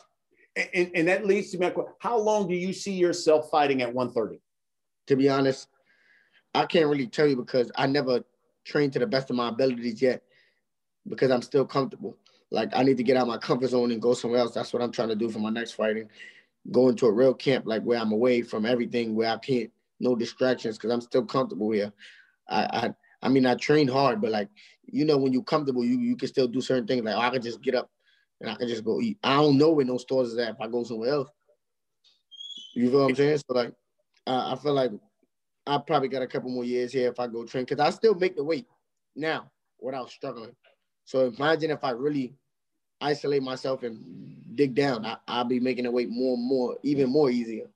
And, 0.73 0.91
and 0.95 1.07
that 1.07 1.25
leads 1.25 1.51
to 1.51 1.59
my 1.59 1.69
question: 1.69 1.93
How 1.99 2.17
long 2.17 2.47
do 2.47 2.55
you 2.55 2.73
see 2.73 2.93
yourself 2.93 3.49
fighting 3.49 3.81
at 3.81 3.93
130? 3.93 4.41
To 5.07 5.15
be 5.15 5.29
honest, 5.29 5.67
I 6.55 6.65
can't 6.65 6.87
really 6.87 7.07
tell 7.07 7.27
you 7.27 7.35
because 7.35 7.71
I 7.75 7.87
never 7.87 8.23
trained 8.65 8.93
to 8.93 8.99
the 8.99 9.07
best 9.07 9.29
of 9.29 9.35
my 9.35 9.49
abilities 9.49 10.01
yet 10.01 10.23
because 11.07 11.31
I'm 11.31 11.41
still 11.41 11.65
comfortable. 11.65 12.17
Like 12.49 12.69
I 12.75 12.83
need 12.83 12.97
to 12.97 13.03
get 13.03 13.17
out 13.17 13.27
my 13.27 13.37
comfort 13.37 13.69
zone 13.69 13.91
and 13.91 14.01
go 14.01 14.13
somewhere 14.13 14.39
else. 14.39 14.53
That's 14.53 14.73
what 14.73 14.81
I'm 14.81 14.91
trying 14.91 15.09
to 15.09 15.15
do 15.15 15.29
for 15.29 15.39
my 15.39 15.49
next 15.49 15.73
fighting. 15.73 16.09
Go 16.71 16.89
into 16.89 17.05
a 17.05 17.11
real 17.11 17.33
camp, 17.33 17.65
like 17.65 17.83
where 17.83 17.99
I'm 17.99 18.11
away 18.11 18.41
from 18.41 18.65
everything, 18.65 19.15
where 19.15 19.29
I 19.29 19.37
can't 19.37 19.71
no 19.99 20.15
distractions 20.15 20.77
because 20.77 20.91
I'm 20.91 21.01
still 21.01 21.25
comfortable 21.25 21.71
here. 21.71 21.91
I, 22.49 22.63
I 22.63 22.93
I 23.21 23.29
mean 23.29 23.45
I 23.45 23.55
train 23.55 23.87
hard, 23.87 24.21
but 24.21 24.31
like 24.31 24.49
you 24.87 25.05
know 25.05 25.17
when 25.17 25.33
you're 25.33 25.43
comfortable, 25.43 25.83
you 25.83 25.99
you 25.99 26.15
can 26.15 26.27
still 26.27 26.47
do 26.47 26.61
certain 26.61 26.87
things. 26.87 27.03
Like 27.03 27.15
oh, 27.15 27.19
I 27.19 27.29
can 27.29 27.41
just 27.41 27.61
get 27.61 27.75
up 27.75 27.89
and 28.41 28.49
I 28.49 28.55
can 28.55 28.67
just 28.67 28.83
go 28.83 29.01
eat. 29.01 29.17
I 29.23 29.35
don't 29.35 29.57
know 29.57 29.71
where 29.71 29.85
no 29.85 29.97
stores 29.97 30.29
is 30.29 30.37
at 30.37 30.55
if 30.55 30.61
I 30.61 30.67
go 30.67 30.83
somewhere 30.83 31.11
else. 31.11 31.29
You 32.75 32.89
feel 32.89 33.01
what 33.01 33.09
I'm 33.09 33.15
saying? 33.15 33.37
So 33.37 33.53
like 33.53 33.73
I, 34.25 34.53
I 34.53 34.55
feel 34.55 34.73
like 34.73 34.91
I 35.65 35.77
probably 35.79 36.07
got 36.07 36.21
a 36.21 36.27
couple 36.27 36.49
more 36.49 36.63
years 36.63 36.93
here 36.93 37.09
if 37.09 37.19
I 37.19 37.27
go 37.27 37.45
train 37.45 37.65
because 37.65 37.85
I 37.85 37.89
still 37.89 38.15
make 38.15 38.35
the 38.35 38.43
weight 38.43 38.67
now 39.15 39.51
without 39.79 40.09
struggling. 40.09 40.55
So 41.05 41.27
imagine 41.27 41.71
if 41.71 41.83
I 41.83 41.91
really 41.91 42.35
isolate 43.01 43.43
myself 43.43 43.83
and 43.83 44.37
dig 44.55 44.75
down, 44.75 45.05
I, 45.05 45.41
will 45.41 45.49
be 45.49 45.59
making 45.59 45.85
the 45.85 45.91
weight 45.91 46.09
more 46.09 46.35
and 46.35 46.43
more, 46.43 46.77
even 46.83 47.09
more 47.09 47.29
easier. 47.29 47.69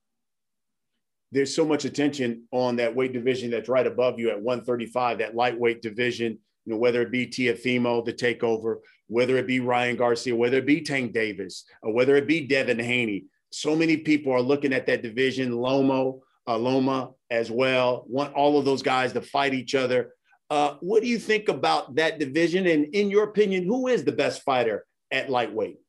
There's 1.32 1.56
so 1.56 1.66
much 1.66 1.86
attention 1.86 2.44
on 2.52 2.76
that 2.78 2.94
weight 2.94 3.14
division 3.14 3.52
that's 3.52 3.70
right 3.70 3.88
above 3.88 4.20
you 4.20 4.30
at 4.30 4.42
135, 4.42 5.20
that 5.20 5.36
lightweight 5.36 5.82
division. 5.82 6.40
You 6.66 6.74
know, 6.74 6.78
whether 6.78 7.02
it 7.02 7.12
be 7.12 7.28
Teofimo, 7.28 8.06
the 8.06 8.14
takeover, 8.14 8.78
whether 9.08 9.38
it 9.38 9.48
be 9.48 9.60
Ryan 9.60 9.96
Garcia, 9.96 10.36
whether 10.36 10.58
it 10.58 10.66
be 10.66 10.82
Tank 10.82 11.14
Davis, 11.14 11.66
or 11.82 11.94
whether 11.94 12.16
it 12.16 12.28
be 12.28 12.48
Devin 12.48 12.80
Haney. 12.80 13.26
So 13.52 13.76
many 13.76 13.98
people 13.98 14.32
are 14.32 14.42
looking 14.42 14.74
at 14.74 14.86
that 14.86 15.02
division. 15.02 15.52
Lomo, 15.52 16.22
uh, 16.48 16.58
Loma 16.58 17.12
as 17.30 17.52
well. 17.52 18.06
Want 18.08 18.34
all 18.34 18.58
of 18.58 18.66
those 18.66 18.82
guys 18.82 19.12
to 19.14 19.22
fight 19.22 19.54
each 19.54 19.76
other. 19.76 20.14
Uh, 20.50 20.76
what 20.82 21.02
do 21.02 21.08
you 21.08 21.18
think 21.18 21.50
about 21.50 21.96
that 21.96 22.20
division? 22.20 22.68
And 22.68 22.94
in 22.94 23.10
your 23.10 23.24
opinion, 23.24 23.66
who 23.66 23.88
is 23.88 24.04
the 24.04 24.12
best 24.12 24.44
fighter 24.44 24.86
at 25.10 25.30
lightweight? 25.30 25.80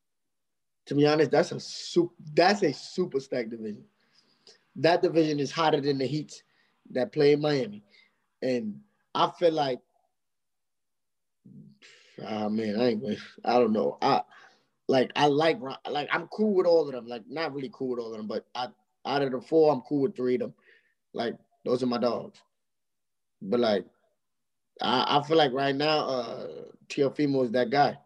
To 0.87 0.95
be 0.95 1.07
honest, 1.07 1.31
that's 1.31 1.53
a 1.53 1.61
super, 1.61 2.15
that's 2.35 2.63
a 2.63 2.73
super 2.73 3.21
stack 3.21 3.51
division. 3.51 3.85
That 4.77 5.03
division 5.03 5.39
is 5.39 5.53
hotter 5.53 5.81
than 5.81 5.99
the 5.99 6.07
Heats 6.07 6.43
that 6.91 7.13
play 7.13 7.33
in 7.33 7.41
Miami, 7.41 7.85
and 8.41 8.81
I 9.15 9.31
feel 9.39 9.53
like, 9.53 9.79
ah 12.25 12.45
oh 12.45 12.49
man, 12.51 12.81
I 12.81 12.89
ain't, 12.91 13.05
I 13.45 13.59
don't 13.59 13.73
know. 13.73 13.99
I 14.03 14.23
like 14.89 15.13
I 15.17 15.27
like 15.27 15.59
like 15.89 16.09
I'm 16.13 16.27
cool 16.29 16.55
with 16.55 16.67
all 16.67 16.87
of 16.87 16.93
them. 16.93 17.07
Like 17.07 17.23
not 17.29 17.55
really 17.55 17.71
cool 17.73 17.91
with 17.91 18.01
all 18.01 18.13
of 18.13 18.19
them, 18.19 18.27
but 18.27 18.47
I 18.55 18.69
out 19.05 19.23
of 19.23 19.33
the 19.33 19.41
four, 19.41 19.73
I'm 19.73 19.83
cool 19.83 20.03
with 20.03 20.17
three 20.17 20.35
of 20.35 20.41
them. 20.41 20.55
Like 21.13 21.37
those 21.65 21.83
are 21.83 21.87
my 21.87 21.99
dogs. 21.99 22.41
But 23.41 23.61
like, 23.61 23.87
I, 24.81 25.19
I 25.19 25.27
feel 25.27 25.37
like 25.37 25.53
right 25.53 25.75
now, 25.75 25.99
uh, 26.07 26.49
Teofimo 26.89 27.45
is 27.45 27.51
that 27.53 27.71
guy. 27.71 27.99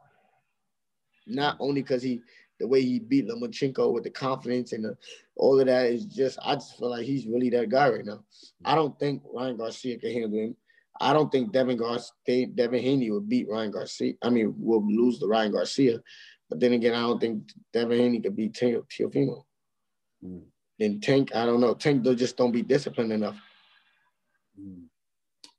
Not 1.26 1.57
only 1.61 1.83
because 1.83 2.02
he, 2.02 2.23
the 2.59 2.66
way 2.66 2.81
he 2.83 2.99
beat 3.00 3.28
Lomachenko 3.28 3.92
with 3.92 4.04
the 4.04 4.11
confidence 4.11 4.73
and 4.73 4.85
the, 4.85 4.97
all 5.37 5.61
of 5.61 5.66
that 5.66 5.87
is 5.87 6.04
just, 6.07 6.38
I 6.42 6.54
just 6.54 6.78
feel 6.78 6.90
like 6.90 7.04
he's 7.04 7.26
really 7.26 7.50
that 7.50 7.69
guy 7.69 7.90
right 7.90 8.04
now. 8.04 8.23
I 8.64 8.75
don't 8.75 8.99
think 8.99 9.23
Ryan 9.33 9.57
Garcia 9.57 9.99
can 9.99 10.12
handle 10.12 10.38
him. 10.38 10.57
I 11.00 11.12
don't 11.12 11.31
think 11.31 11.53
Devin 11.53 11.76
Garcia, 11.76 12.47
Devin 12.47 12.83
Haney 12.83 13.11
would 13.11 13.29
beat 13.29 13.49
Ryan 13.49 13.71
Garcia. 13.71 14.15
I 14.23 14.31
mean, 14.31 14.55
will 14.59 14.87
lose 14.87 15.19
to 15.19 15.26
Ryan 15.26 15.53
Garcia. 15.53 16.00
But 16.49 16.61
then 16.61 16.73
again, 16.73 16.95
I 16.95 17.00
don't 17.00 17.21
think 17.21 17.50
Devin 17.73 17.99
Haney 17.99 18.21
could 18.21 18.37
beat 18.37 18.55
Teofimo. 18.55 19.45
Mm. 20.25 20.43
And 20.79 21.03
Tank, 21.03 21.35
I 21.35 21.47
don't 21.47 21.61
know. 21.61 21.75
Tank 21.75 22.05
they 22.05 22.15
just 22.15 22.37
don't 22.37 22.53
be 22.53 22.62
disciplined 22.62 23.12
enough. 23.12 23.41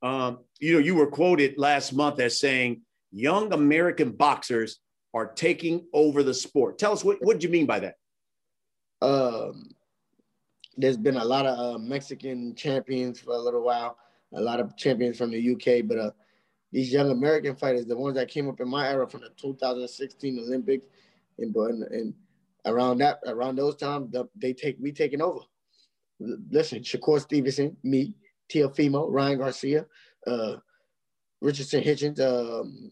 Um, 0.02 0.38
you 0.60 0.74
know, 0.74 0.78
you 0.78 0.94
were 0.94 1.08
quoted 1.08 1.58
last 1.58 1.92
month 1.92 2.20
as 2.20 2.38
saying 2.38 2.82
young 3.10 3.52
American 3.52 4.12
boxers 4.12 4.78
are 5.14 5.26
taking 5.26 5.86
over 5.92 6.22
the 6.22 6.34
sport. 6.34 6.78
Tell 6.78 6.92
us 6.92 7.04
what 7.04 7.18
what 7.20 7.40
do 7.40 7.46
you 7.46 7.52
mean 7.52 7.66
by 7.66 7.80
that? 7.80 7.94
Um, 9.00 9.70
there's 10.76 10.96
been 10.96 11.16
a 11.16 11.24
lot 11.24 11.46
of 11.46 11.58
uh, 11.58 11.78
Mexican 11.78 12.54
champions 12.54 13.20
for 13.20 13.34
a 13.34 13.38
little 13.38 13.62
while, 13.62 13.96
a 14.34 14.40
lot 14.40 14.60
of 14.60 14.76
champions 14.76 15.16
from 15.16 15.30
the 15.30 15.52
UK, 15.52 15.86
but 15.86 15.98
uh, 15.98 16.10
these 16.72 16.92
young 16.92 17.10
American 17.10 17.56
fighters, 17.56 17.86
the 17.86 17.96
ones 17.96 18.16
that 18.16 18.28
came 18.28 18.48
up 18.48 18.60
in 18.60 18.68
my 18.68 18.88
era 18.88 19.08
from 19.08 19.20
the 19.20 19.30
2016 19.40 20.38
Olympics, 20.38 20.86
and 21.38 21.54
and 21.54 22.14
around 22.66 22.98
that 22.98 23.20
around 23.26 23.56
those 23.56 23.76
times 23.76 24.14
they 24.36 24.52
take 24.52 24.76
we 24.80 24.92
taking 24.92 25.22
over. 25.22 25.40
Listen, 26.20 26.80
Shakur 26.80 27.20
Stevenson, 27.20 27.76
me, 27.84 28.14
Teofimo, 28.52 29.06
Ryan 29.08 29.38
Garcia, 29.38 29.86
uh, 30.26 30.56
Richardson 31.40 31.82
Hitchens, 31.82 32.20
um, 32.20 32.90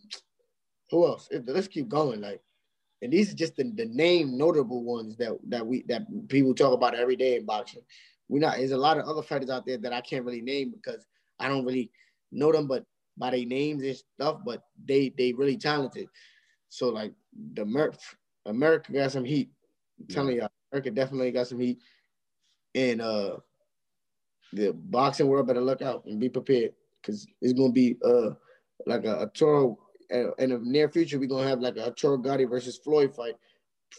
who 0.90 1.07
else? 1.07 1.28
Let's 1.47 1.69
keep 1.69 1.88
going. 1.88 2.21
Like, 2.21 2.40
and 3.02 3.12
these 3.12 3.33
are 3.33 3.37
just 3.37 3.57
the, 3.57 3.64
the 3.75 3.87
name 3.87 4.38
notable 4.38 4.85
ones 4.85 5.16
that 5.16 5.37
that 5.49 5.66
we 5.66 5.83
that 5.88 6.07
people 6.28 6.55
talk 6.55 6.73
about 6.73 6.95
every 6.95 7.16
day 7.16 7.37
in 7.37 7.45
boxing. 7.45 7.83
We 8.28 8.40
not 8.40 8.57
there's 8.57 8.71
a 8.73 8.76
lot 8.76 8.99
of 8.99 9.07
other 9.07 9.23
fighters 9.23 9.50
out 9.50 9.66
there 9.66 9.78
that 9.78 9.93
I 9.93 10.00
can't 10.00 10.25
really 10.25 10.40
name 10.40 10.71
because 10.71 11.05
I 11.38 11.49
don't 11.49 11.64
really 11.64 11.90
know 12.33 12.52
them, 12.52 12.66
but 12.66 12.85
by 13.16 13.31
their 13.31 13.47
names 13.47 13.83
and 13.83 13.97
stuff. 13.97 14.40
But 14.45 14.62
they 14.85 15.12
they 15.16 15.33
really 15.33 15.57
talented. 15.57 16.09
So 16.69 16.88
like 16.88 17.12
the 17.55 17.64
Mer- 17.64 17.95
America 18.47 18.93
got 18.93 19.12
some 19.12 19.25
heat. 19.25 19.50
I'm 19.99 20.07
telling 20.07 20.37
y'all, 20.37 20.50
America 20.73 20.90
definitely 20.90 21.31
got 21.33 21.49
some 21.49 21.61
heat. 21.61 21.78
And 22.75 23.00
uh 23.00 23.37
the 24.52 24.73
boxing 24.73 25.26
world 25.26 25.47
better 25.47 25.61
look 25.61 25.83
out 25.83 26.05
and 26.07 26.21
be 26.21 26.28
prepared 26.28 26.73
because 27.00 27.26
it's 27.40 27.52
gonna 27.52 27.73
be 27.73 27.97
uh 28.05 28.31
like 28.87 29.05
a, 29.05 29.31
a 29.43 29.76
uh, 30.12 30.33
in 30.38 30.50
the 30.50 30.61
near 30.62 30.88
future 30.88 31.19
we're 31.19 31.28
gonna 31.28 31.49
have 31.49 31.61
like 31.61 31.76
a 31.76 31.87
Arturo 31.87 32.16
Gatti 32.16 32.45
versus 32.45 32.78
Floyd 32.78 33.14
fight, 33.14 33.35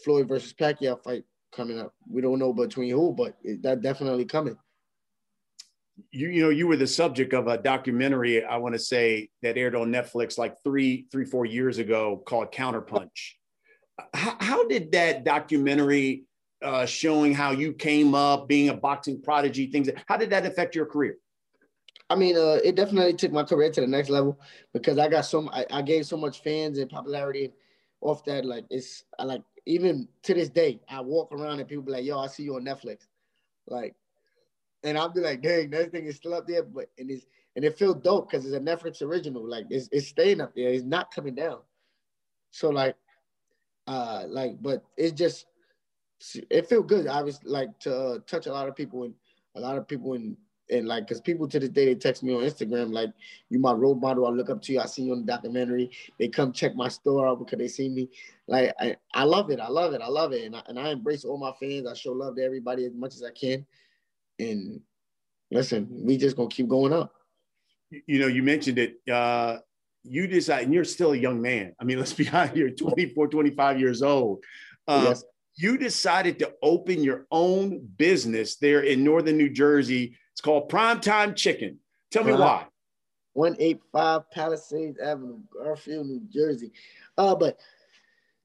Floyd 0.04 0.28
versus 0.28 0.52
Pacquiao 0.52 1.02
fight 1.02 1.24
coming 1.52 1.78
up. 1.78 1.94
We 2.08 2.22
don't 2.22 2.38
know 2.38 2.52
between 2.52 2.90
who, 2.90 3.12
but 3.12 3.36
it, 3.42 3.62
that 3.62 3.82
definitely 3.82 4.24
coming. 4.24 4.56
You 6.10 6.28
you 6.28 6.42
know 6.42 6.50
you 6.50 6.66
were 6.66 6.76
the 6.76 6.86
subject 6.86 7.32
of 7.32 7.48
a 7.48 7.58
documentary 7.58 8.44
I 8.44 8.56
want 8.56 8.74
to 8.74 8.78
say 8.78 9.30
that 9.42 9.56
aired 9.56 9.74
on 9.74 9.92
Netflix 9.92 10.38
like 10.38 10.56
three 10.62 11.06
three 11.10 11.24
four 11.24 11.44
years 11.44 11.78
ago 11.78 12.22
called 12.24 12.52
Counterpunch. 12.52 13.32
How, 14.14 14.36
how 14.40 14.68
did 14.68 14.92
that 14.92 15.24
documentary 15.24 16.24
uh, 16.62 16.86
showing 16.86 17.34
how 17.34 17.50
you 17.50 17.72
came 17.72 18.14
up 18.14 18.48
being 18.48 18.68
a 18.68 18.74
boxing 18.74 19.20
prodigy 19.20 19.66
things 19.66 19.88
how 20.06 20.16
did 20.16 20.30
that 20.30 20.46
affect 20.46 20.74
your 20.74 20.86
career? 20.86 21.16
I 22.10 22.16
mean, 22.16 22.36
uh, 22.36 22.58
it 22.64 22.74
definitely 22.74 23.14
took 23.14 23.32
my 23.32 23.42
career 23.42 23.70
to 23.70 23.80
the 23.80 23.86
next 23.86 24.08
level 24.08 24.40
because 24.72 24.98
I 24.98 25.08
got 25.08 25.22
so 25.22 25.48
I, 25.50 25.66
I 25.70 25.82
gave 25.82 26.06
so 26.06 26.16
much 26.16 26.42
fans 26.42 26.78
and 26.78 26.88
popularity 26.88 27.52
off 28.00 28.24
that. 28.24 28.44
Like 28.44 28.64
it's 28.70 29.04
I 29.18 29.24
like 29.24 29.42
even 29.66 30.08
to 30.22 30.34
this 30.34 30.48
day, 30.48 30.80
I 30.88 31.00
walk 31.00 31.32
around 31.32 31.60
and 31.60 31.68
people 31.68 31.84
be 31.84 31.92
like, 31.92 32.04
"Yo, 32.04 32.18
I 32.18 32.26
see 32.28 32.44
you 32.44 32.56
on 32.56 32.64
Netflix," 32.64 33.06
like, 33.66 33.94
and 34.84 34.96
I'll 34.96 35.08
be 35.08 35.20
like, 35.20 35.42
"Dang, 35.42 35.70
that 35.70 35.92
thing 35.92 36.06
is 36.06 36.16
still 36.16 36.34
up 36.34 36.46
there," 36.46 36.62
but 36.62 36.90
and 36.98 37.10
it's 37.10 37.26
and 37.56 37.64
it 37.64 37.78
feels 37.78 37.96
dope 37.96 38.30
because 38.30 38.46
it's 38.46 38.54
a 38.54 38.60
Netflix 38.60 39.02
original. 39.02 39.48
Like 39.48 39.66
it's 39.70 39.88
it's 39.92 40.08
staying 40.08 40.40
up 40.40 40.54
there. 40.54 40.68
It's 40.68 40.84
not 40.84 41.12
coming 41.12 41.34
down. 41.34 41.58
So 42.50 42.70
like, 42.70 42.96
uh, 43.86 44.24
like, 44.28 44.62
but 44.62 44.84
it 44.96 45.16
just 45.16 45.46
it 46.50 46.68
feel 46.68 46.82
good. 46.82 47.06
I 47.06 47.22
was 47.22 47.40
like 47.44 47.78
to 47.80 47.96
uh, 47.96 48.18
touch 48.26 48.46
a 48.46 48.52
lot 48.52 48.68
of 48.68 48.76
people 48.76 49.04
and 49.04 49.14
a 49.54 49.60
lot 49.60 49.76
of 49.76 49.88
people 49.88 50.14
in 50.14 50.36
and 50.70 50.86
like 50.86 51.06
because 51.06 51.20
people 51.20 51.48
to 51.48 51.58
this 51.58 51.70
day 51.70 51.86
they 51.86 51.94
text 51.94 52.22
me 52.22 52.34
on 52.34 52.42
Instagram 52.42 52.92
like 52.92 53.10
you 53.48 53.58
my 53.58 53.72
role 53.72 53.94
model. 53.94 54.26
I 54.26 54.30
look 54.30 54.50
up 54.50 54.60
to 54.62 54.72
you. 54.72 54.80
I 54.80 54.86
see 54.86 55.02
you 55.02 55.12
on 55.12 55.20
the 55.20 55.32
documentary. 55.32 55.90
They 56.18 56.28
come 56.28 56.52
check 56.52 56.76
my 56.76 56.88
store 56.88 57.26
out 57.26 57.38
because 57.38 57.58
they 57.58 57.68
see 57.68 57.88
me. 57.88 58.10
Like 58.46 58.74
I, 58.78 58.96
I 59.14 59.24
love 59.24 59.50
it. 59.50 59.60
I 59.60 59.68
love 59.68 59.94
it. 59.94 60.02
I 60.02 60.08
love 60.08 60.32
it. 60.32 60.44
And 60.44 60.56
I, 60.56 60.62
and 60.68 60.78
I 60.78 60.90
embrace 60.90 61.24
all 61.24 61.38
my 61.38 61.52
fans. 61.58 61.86
I 61.86 61.94
show 61.94 62.12
love 62.12 62.36
to 62.36 62.44
everybody 62.44 62.84
as 62.84 62.94
much 62.94 63.14
as 63.14 63.22
I 63.22 63.30
can 63.30 63.66
and 64.38 64.80
listen 65.50 65.88
we 65.90 66.16
just 66.16 66.36
gonna 66.36 66.48
keep 66.48 66.68
going 66.68 66.92
up 66.92 67.12
you 68.06 68.18
know 68.18 68.26
you 68.26 68.42
mentioned 68.42 68.78
it 68.78 68.96
uh 69.10 69.58
you 70.04 70.26
decide 70.26 70.64
and 70.64 70.74
you're 70.74 70.84
still 70.84 71.12
a 71.12 71.16
young 71.16 71.40
man 71.40 71.74
I 71.80 71.84
mean 71.84 71.98
let's 72.02 72.12
be 72.12 72.28
honest 72.28 72.56
you're 72.56 72.70
24 72.70 73.28
25 73.28 73.80
years 73.80 74.02
old 74.02 74.44
uh, 74.86 75.04
yes. 75.08 75.24
you 75.56 75.76
decided 75.76 76.38
to 76.38 76.52
open 76.62 77.02
your 77.02 77.26
own 77.30 77.86
business 77.96 78.56
there 78.56 78.80
in 78.80 79.04
northern 79.04 79.36
New 79.36 79.50
Jersey 79.50 80.16
it's 80.38 80.44
called 80.44 80.70
Primetime 80.70 81.34
Chicken. 81.34 81.80
Tell 82.12 82.22
me 82.22 82.30
uh, 82.30 82.38
why. 82.38 82.66
185 83.32 84.30
Palisades 84.30 84.96
Avenue, 85.00 85.40
Garfield, 85.52 86.06
New 86.06 86.22
Jersey. 86.32 86.70
Uh, 87.16 87.34
but 87.34 87.58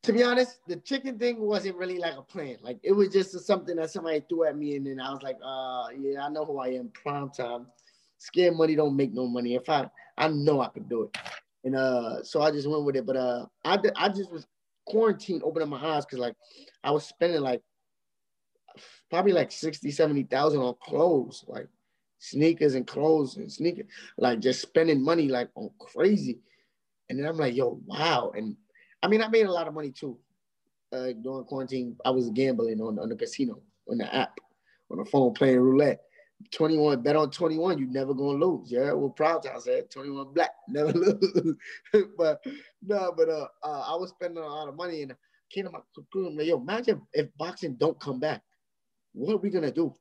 to 0.04 0.12
be 0.12 0.22
honest, 0.22 0.60
the 0.68 0.76
chicken 0.78 1.18
thing 1.18 1.40
wasn't 1.40 1.78
really 1.78 1.98
like 1.98 2.16
a 2.18 2.22
plan. 2.22 2.58
Like 2.62 2.80
it 2.84 2.92
was 2.92 3.10
just 3.10 3.40
something 3.46 3.78
that 3.78 3.90
somebody 3.90 4.24
threw 4.28 4.46
at 4.46 4.58
me, 4.58 4.76
and 4.76 4.86
then 4.86 5.00
I 5.00 5.12
was 5.14 5.24
like, 5.24 5.38
uh, 5.44 5.88
yeah, 5.98 6.26
I 6.26 6.30
know 6.30 6.46
who 6.46 6.60
I 6.60 6.68
am. 6.68 6.90
Prime 6.90 7.30
time. 7.30 7.68
Scared 8.18 8.56
money 8.56 8.76
don't 8.76 8.96
make 8.96 9.14
no 9.14 9.28
money. 9.28 9.56
If 9.56 9.70
I, 9.70 9.90
I 10.18 10.28
know 10.30 10.62
I 10.62 10.70
could 10.70 10.88
do 10.90 11.04
it, 11.04 11.18
and 11.64 11.76
uh, 11.76 12.24
so 12.24 12.42
I 12.42 12.52
just 12.52 12.70
went 12.70 12.84
with 12.84 12.96
it. 12.98 13.06
But 13.06 13.16
uh, 13.16 13.46
I, 13.64 13.80
I 13.96 14.10
just 14.10 14.32
was 14.32 14.46
quarantined, 14.86 15.42
opening 15.44 15.70
my 15.70 15.84
eyes 15.84 16.06
because 16.06 16.20
like 16.20 16.36
I 16.84 16.92
was 16.92 17.06
spending 17.06 17.42
like 17.42 17.62
probably 19.10 19.32
like 19.32 19.52
60, 19.52 19.90
70,000 19.92 20.60
on 20.60 20.76
clothes. 20.82 21.46
Like 21.48 21.68
sneakers 22.20 22.76
and 22.76 22.88
clothes 22.88 23.36
and 23.36 23.52
sneakers, 23.52 23.86
like 24.18 24.40
just 24.40 24.62
spending 24.62 25.04
money 25.04 25.28
like 25.28 25.50
on 25.56 25.70
crazy. 25.80 26.40
And 27.10 27.20
then 27.20 27.26
I'm 27.26 27.38
like, 27.38 27.56
yo, 27.56 27.82
wow. 27.86 28.32
And 28.36 28.56
I 29.04 29.08
mean, 29.08 29.22
I 29.22 29.28
made 29.28 29.46
a 29.46 29.52
lot 29.52 29.68
of 29.68 29.74
money 29.74 29.92
too. 29.92 30.18
Uh, 30.92 31.12
during 31.22 31.44
quarantine, 31.44 31.98
I 32.06 32.10
was 32.10 32.30
gambling 32.30 32.80
on, 32.80 32.98
on 32.98 33.10
the 33.10 33.16
casino, 33.16 33.62
on 33.90 33.98
the 33.98 34.16
app, 34.16 34.40
on 34.90 34.98
the 34.98 35.06
phone 35.06 35.34
playing 35.34 35.60
roulette. 35.60 36.02
21, 36.52 37.02
bet 37.02 37.16
on 37.16 37.30
21, 37.30 37.78
you 37.78 37.88
never 37.88 38.14
gonna 38.14 38.44
lose. 38.44 38.72
Yeah, 38.72 38.94
well, 38.94 39.10
proud 39.10 39.46
I 39.46 39.60
said 39.60 39.90
21 39.90 40.34
black, 40.34 40.52
never 40.70 40.92
lose. 40.92 41.56
but 42.18 42.44
no, 42.82 43.14
but 43.16 43.30
uh, 43.30 43.48
uh, 43.64 43.94
I 43.94 43.96
was 43.96 44.12
spending 44.12 44.44
a 44.44 44.48
lot 44.48 44.70
of 44.70 44.76
money 44.76 45.02
and 45.04 45.14
came 45.52 45.66
to 45.66 45.72
my 45.72 45.80
conclusion, 45.94 46.38
like, 46.38 46.48
yo, 46.48 46.58
imagine 46.58 47.02
if 47.14 47.28
boxing 47.38 47.76
don't 47.76 48.00
come 48.00 48.20
back. 48.20 48.42
What 49.14 49.34
are 49.34 49.38
we 49.38 49.50
gonna 49.50 49.72
do? 49.72 49.94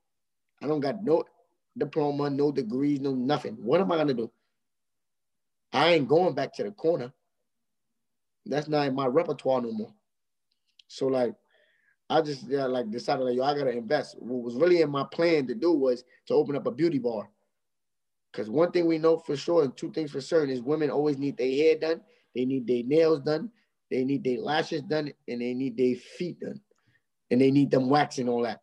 I 0.63 0.67
don't 0.67 0.81
got 0.81 1.03
no 1.03 1.25
diploma, 1.77 2.31
no 2.31 2.53
degrees, 2.53 3.01
no 3.01 3.15
nothing. 3.15 3.55
What 3.55 3.81
am 3.81 3.91
I 3.93 3.97
gonna 3.97 4.15
do? 4.15 4.31
I 5.73 5.91
ain't 5.91 6.09
going 6.09 6.35
back 6.35 6.55
to 6.55 6.65
the 6.65 6.71
corner. 6.71 7.13
That's 8.47 8.69
not 8.69 8.87
in 8.87 8.95
my 8.95 9.07
repertoire 9.07 9.63
no 9.63 9.73
more. 9.73 9.95
So 10.89 11.07
like, 11.07 11.35
I 12.11 12.21
just 12.21 12.49
yeah, 12.49 12.67
like 12.67 12.91
decided 12.91 13.25
like 13.25 13.37
yo, 13.37 13.45
I 13.45 13.57
gotta 13.57 13.71
invest. 13.71 14.17
What 14.19 14.43
was 14.43 14.57
really 14.57 14.83
in 14.83 14.91
my 14.91 15.05
plan 15.05 15.47
to 15.47 15.55
do 15.55 15.73
was 15.73 16.05
to 16.27 16.35
open 16.35 16.57
up 16.57 16.67
a 16.67 16.71
beauty 16.71 16.99
bar. 16.99 17.29
Cause 18.33 18.49
one 18.49 18.71
thing 18.71 18.87
we 18.87 18.99
know 18.99 19.19
for 19.19 19.37
sure, 19.37 19.63
and 19.63 19.77
two 19.77 19.93
things 19.93 20.11
for 20.11 20.21
certain, 20.21 20.51
is 20.51 20.63
women 20.63 20.91
always 20.91 21.19
need 21.19 21.37
their 21.37 21.51
hair 21.51 21.79
done, 21.79 22.01
they 22.35 22.45
need 22.45 22.67
their 22.67 22.83
nails 22.83 23.21
done, 23.21 23.51
they 23.91 24.05
need 24.05 24.25
their 24.25 24.39
lashes 24.39 24.83
done, 24.83 25.13
and 25.29 25.41
they 25.41 25.53
need 25.53 25.77
their 25.77 25.97
feet 25.97 26.41
done, 26.41 26.61
and 27.31 27.41
they 27.41 27.51
need 27.51 27.71
them 27.71 27.91
waxing 27.91 28.29
all 28.29 28.43
that. 28.43 28.63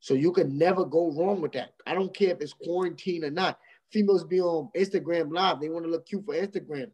So 0.00 0.14
you 0.14 0.32
can 0.32 0.56
never 0.56 0.86
go 0.86 1.12
wrong 1.12 1.42
with 1.42 1.52
that. 1.52 1.74
I 1.86 1.94
don't 1.94 2.14
care 2.14 2.30
if 2.30 2.40
it's 2.40 2.54
quarantine 2.54 3.24
or 3.24 3.30
not. 3.30 3.58
Females 3.92 4.24
be 4.24 4.40
on 4.40 4.70
Instagram 4.74 5.32
live. 5.32 5.60
They 5.60 5.68
want 5.68 5.84
to 5.84 5.90
look 5.90 6.06
cute 6.06 6.24
for 6.24 6.34
Instagram, 6.34 6.90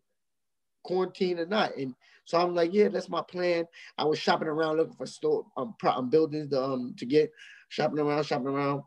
quarantine 0.82 1.38
or 1.38 1.46
not. 1.46 1.76
And 1.76 1.94
so 2.26 2.38
I'm 2.38 2.54
like, 2.54 2.74
yeah, 2.74 2.88
that's 2.88 3.08
my 3.08 3.22
plan. 3.22 3.64
I 3.96 4.04
was 4.04 4.18
shopping 4.18 4.48
around 4.48 4.76
looking 4.76 4.96
for 4.96 5.06
store 5.06 5.46
um, 5.56 5.74
um 5.84 6.10
buildings 6.10 6.50
to, 6.50 6.62
um 6.62 6.94
to 6.98 7.06
get 7.06 7.30
shopping 7.68 8.00
around, 8.00 8.24
shopping 8.24 8.48
around. 8.48 8.82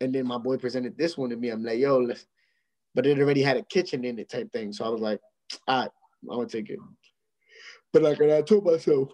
And 0.00 0.12
then 0.12 0.26
my 0.26 0.38
boy 0.38 0.56
presented 0.56 0.96
this 0.96 1.16
one 1.16 1.30
to 1.30 1.36
me. 1.36 1.50
I'm 1.50 1.62
like, 1.62 1.78
yo, 1.78 1.98
let's, 1.98 2.26
but 2.94 3.06
it 3.06 3.18
already 3.20 3.42
had 3.42 3.58
a 3.58 3.62
kitchen 3.62 4.04
in 4.04 4.18
it 4.18 4.30
type 4.30 4.50
thing. 4.52 4.72
So 4.72 4.86
I 4.86 4.88
was 4.88 5.02
like, 5.02 5.20
all 5.68 5.82
right, 5.82 5.90
I'm 6.22 6.36
gonna 6.36 6.48
take 6.48 6.70
it. 6.70 6.78
But 7.92 8.02
like 8.02 8.20
I 8.22 8.40
told 8.40 8.64
myself, 8.64 9.10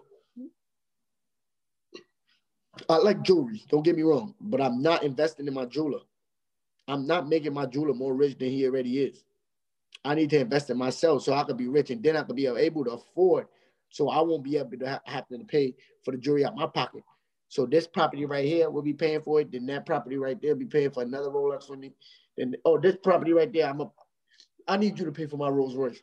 I 2.87 2.97
like 2.97 3.23
jewelry, 3.23 3.61
don't 3.69 3.83
get 3.83 3.97
me 3.97 4.03
wrong, 4.03 4.35
but 4.39 4.61
I'm 4.61 4.81
not 4.81 5.03
investing 5.03 5.47
in 5.47 5.53
my 5.53 5.65
jeweler. 5.65 5.99
I'm 6.87 7.05
not 7.05 7.27
making 7.27 7.53
my 7.53 7.65
jeweler 7.65 7.93
more 7.93 8.13
rich 8.13 8.37
than 8.37 8.49
he 8.49 8.65
already 8.65 8.99
is. 8.99 9.25
I 10.05 10.15
need 10.15 10.29
to 10.31 10.39
invest 10.39 10.69
in 10.69 10.77
myself 10.77 11.23
so 11.23 11.33
I 11.33 11.43
could 11.43 11.57
be 11.57 11.67
rich 11.67 11.89
and 11.89 12.01
then 12.01 12.15
I 12.15 12.23
could 12.23 12.35
be 12.35 12.47
able 12.47 12.85
to 12.85 12.91
afford 12.91 13.47
so 13.89 14.09
I 14.09 14.21
won't 14.21 14.43
be 14.43 14.57
able 14.57 14.77
to 14.77 15.01
have 15.05 15.27
to 15.27 15.39
pay 15.39 15.75
for 16.03 16.11
the 16.11 16.17
jewelry 16.17 16.45
out 16.45 16.55
my 16.55 16.67
pocket. 16.67 17.03
So 17.49 17.65
this 17.65 17.87
property 17.87 18.25
right 18.25 18.45
here 18.45 18.69
will 18.69 18.83
be 18.83 18.93
paying 18.93 19.21
for 19.21 19.41
it. 19.41 19.51
Then 19.51 19.65
that 19.65 19.85
property 19.85 20.17
right 20.17 20.39
there 20.39 20.51
will 20.51 20.59
be 20.59 20.65
paying 20.65 20.91
for 20.91 21.03
another 21.03 21.29
Rolex 21.29 21.65
for 21.65 21.75
me. 21.75 21.91
Then 22.37 22.55
oh, 22.63 22.79
this 22.79 22.95
property 23.03 23.33
right 23.33 23.51
there, 23.51 23.67
I'm 23.67 23.81
a, 23.81 23.91
I 24.67 24.77
need 24.77 24.99
you 24.99 25.05
to 25.05 25.11
pay 25.11 25.25
for 25.25 25.37
my 25.37 25.49
Rolls 25.49 25.75
Royce. 25.75 26.01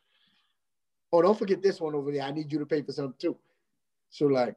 Oh, 1.12 1.22
don't 1.22 1.38
forget 1.38 1.62
this 1.62 1.80
one 1.80 1.94
over 1.94 2.10
there. 2.10 2.22
I 2.22 2.32
need 2.32 2.52
you 2.52 2.58
to 2.58 2.66
pay 2.66 2.82
for 2.82 2.92
something 2.92 3.14
too. 3.18 3.36
So 4.10 4.26
like, 4.26 4.56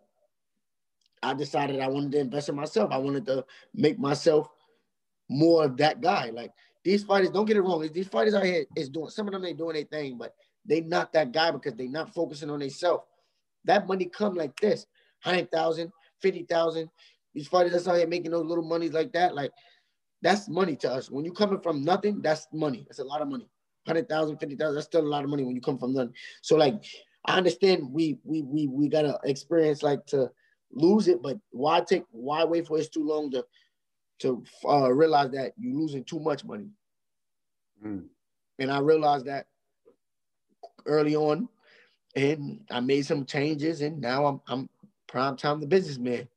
I 1.22 1.34
decided 1.36 1.80
I 1.80 1.88
wanted 1.88 2.14
to 2.14 2.20
invest 2.20 2.50
in 2.50 2.56
myself. 2.56 2.92
I 2.92 2.98
wanted 2.98 3.26
to 3.28 3.46
make 3.76 4.00
myself 4.00 4.50
more 5.30 5.64
of 5.66 5.78
that 5.78 6.02
guy. 6.02 6.32
Like 6.32 6.52
these 6.90 7.04
fighters, 7.04 7.30
don't 7.30 7.46
get 7.46 7.56
it 7.56 7.62
wrong. 7.62 7.88
These 7.94 8.08
fighters 8.08 8.34
out 8.34 8.44
here 8.44 8.66
is 8.76 8.90
doing 8.90 9.10
some 9.10 9.28
of 9.28 9.34
them 9.34 9.46
ain't 9.46 9.60
doing 9.60 9.76
their 9.76 9.84
thing, 9.84 10.18
but 10.18 10.34
they 10.66 10.82
not 10.82 11.14
that 11.14 11.32
guy 11.32 11.52
because 11.52 11.76
they 11.76 11.88
not 11.88 12.16
focusing 12.16 12.50
on 12.50 12.60
themselves. 12.60 13.04
That 13.66 13.88
money 13.88 14.06
come 14.06 14.34
like 14.34 14.60
this, 14.60 14.88
100,000, 15.24 15.92
50,000. 16.20 16.90
These 17.36 17.48
fighters 17.48 17.74
that's 17.74 17.88
out 17.88 17.98
here 17.98 18.08
making 18.08 18.32
those 18.32 18.48
little 18.48 18.64
monies 18.64 18.94
like 18.94 19.14
that, 19.14 19.36
like 19.36 19.52
that's 20.24 20.50
money 20.50 20.76
to 20.78 20.92
us. 20.92 21.12
When 21.12 21.24
you 21.26 21.32
coming 21.32 21.60
from 21.62 21.84
nothing, 21.84 22.22
that's 22.24 22.48
money. 22.52 22.86
That's 22.88 22.98
a 22.98 23.04
lot 23.04 23.22
of 23.22 23.28
money. 23.28 23.48
100,000, 23.86 24.38
50,000, 24.40 24.74
that's 24.74 24.88
still 24.88 25.02
a 25.02 25.08
lot 25.08 25.24
of 25.24 25.30
money 25.30 25.44
when 25.44 25.54
you 25.54 25.62
come 25.62 25.78
from 25.78 25.94
nothing. 25.94 26.16
So 26.42 26.56
like, 26.56 26.84
I 27.26 27.38
understand 27.38 27.92
we 27.92 28.18
we 28.24 28.42
we 28.42 28.66
we 28.66 28.90
gotta 28.90 29.20
experience 29.26 29.84
like 29.84 30.08
to 30.08 30.32
lose 30.72 31.08
it, 31.08 31.22
but 31.22 31.38
why 31.52 31.82
take 31.82 32.06
why 32.10 32.44
wait 32.46 32.66
for 32.66 32.80
it 32.80 32.92
too 32.92 33.06
long 33.06 33.30
to 33.32 33.46
to 34.22 34.44
uh, 34.68 34.92
realize 34.92 35.30
that 35.32 35.54
you're 35.56 35.80
losing 35.80 36.04
too 36.04 36.20
much 36.20 36.44
money? 36.44 36.70
Mm. 37.86 38.06
And 38.60 38.72
I 38.72 38.80
realized 38.80 39.26
that 39.26 39.48
early 40.86 41.16
on, 41.16 41.48
and 42.16 42.62
I 42.72 42.80
made 42.80 43.06
some 43.06 43.26
changes, 43.26 43.82
and 43.82 44.02
now 44.02 44.26
I'm 44.26 44.42
I'm 44.48 44.70
prime 45.08 45.38
time 45.38 45.60
the 45.60 45.68
businessman. 45.68 46.28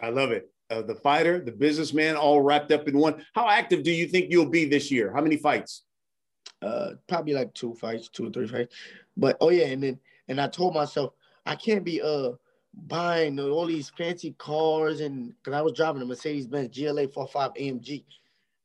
I 0.00 0.10
love 0.10 0.32
it. 0.32 0.50
Uh, 0.70 0.82
the 0.82 0.94
fighter, 0.94 1.38
the 1.38 1.52
businessman, 1.52 2.16
all 2.16 2.40
wrapped 2.40 2.72
up 2.72 2.88
in 2.88 2.96
one. 2.96 3.24
How 3.34 3.48
active 3.48 3.82
do 3.82 3.92
you 3.92 4.06
think 4.06 4.30
you'll 4.30 4.46
be 4.46 4.64
this 4.64 4.90
year? 4.90 5.12
How 5.12 5.20
many 5.20 5.36
fights? 5.36 5.82
Uh, 6.60 6.92
probably 7.08 7.34
like 7.34 7.52
two 7.54 7.74
fights, 7.74 8.08
two 8.08 8.26
or 8.26 8.30
three 8.30 8.46
fights. 8.46 8.74
But 9.16 9.36
oh 9.40 9.50
yeah, 9.50 9.66
and 9.66 9.82
then 9.82 9.98
and 10.28 10.40
I 10.40 10.48
told 10.48 10.74
myself 10.74 11.12
I 11.46 11.56
can't 11.56 11.84
be 11.84 12.00
uh 12.00 12.32
buying 12.74 13.38
all 13.38 13.66
these 13.66 13.90
fancy 13.90 14.34
cars 14.38 15.00
and 15.00 15.34
because 15.36 15.52
I 15.52 15.62
was 15.62 15.74
driving 15.74 16.02
a 16.02 16.06
Mercedes 16.06 16.46
Benz 16.46 16.76
GLA 16.76 17.08
45 17.08 17.52
AMG. 17.54 18.04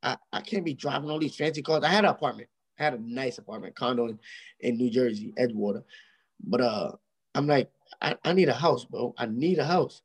I, 0.07 0.17
I 0.31 0.41
can't 0.41 0.63
be 0.63 0.73
driving 0.73 1.09
all 1.09 1.19
these 1.19 1.35
fancy 1.35 1.61
cars. 1.61 1.83
I 1.83 1.89
had 1.89 2.05
an 2.05 2.11
apartment, 2.11 2.49
I 2.79 2.83
had 2.83 2.93
a 2.93 3.01
nice 3.01 3.37
apartment, 3.37 3.75
condo 3.75 4.07
in, 4.07 4.19
in 4.61 4.77
New 4.77 4.89
Jersey, 4.89 5.33
Edgewater. 5.37 5.83
But 6.41 6.61
uh, 6.61 6.91
I'm 7.35 7.45
like, 7.45 7.69
I, 8.01 8.15
I 8.23 8.33
need 8.33 8.47
a 8.47 8.53
house, 8.53 8.85
bro. 8.85 9.13
I 9.17 9.25
need 9.25 9.59
a 9.59 9.65
house. 9.65 10.01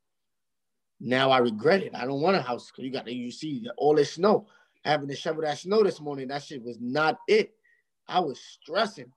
Now 0.99 1.31
I 1.31 1.39
regret 1.39 1.83
it. 1.83 1.95
I 1.95 2.05
don't 2.05 2.21
want 2.21 2.37
a 2.37 2.43
house 2.43 2.71
because 2.71 2.85
you 2.85 2.91
got 2.91 3.07
to, 3.07 3.13
you 3.13 3.31
see 3.31 3.65
all 3.77 3.95
this 3.95 4.15
snow. 4.15 4.47
Having 4.85 5.09
to 5.09 5.15
shovel 5.17 5.43
that 5.43 5.59
snow 5.59 5.85
this 5.85 6.01
morning, 6.01 6.29
that 6.29 6.43
shit 6.43 6.65
was 6.65 6.79
not 6.81 7.19
it. 7.29 7.53
I 8.09 8.19
was 8.19 8.41
stressing. 8.41 9.13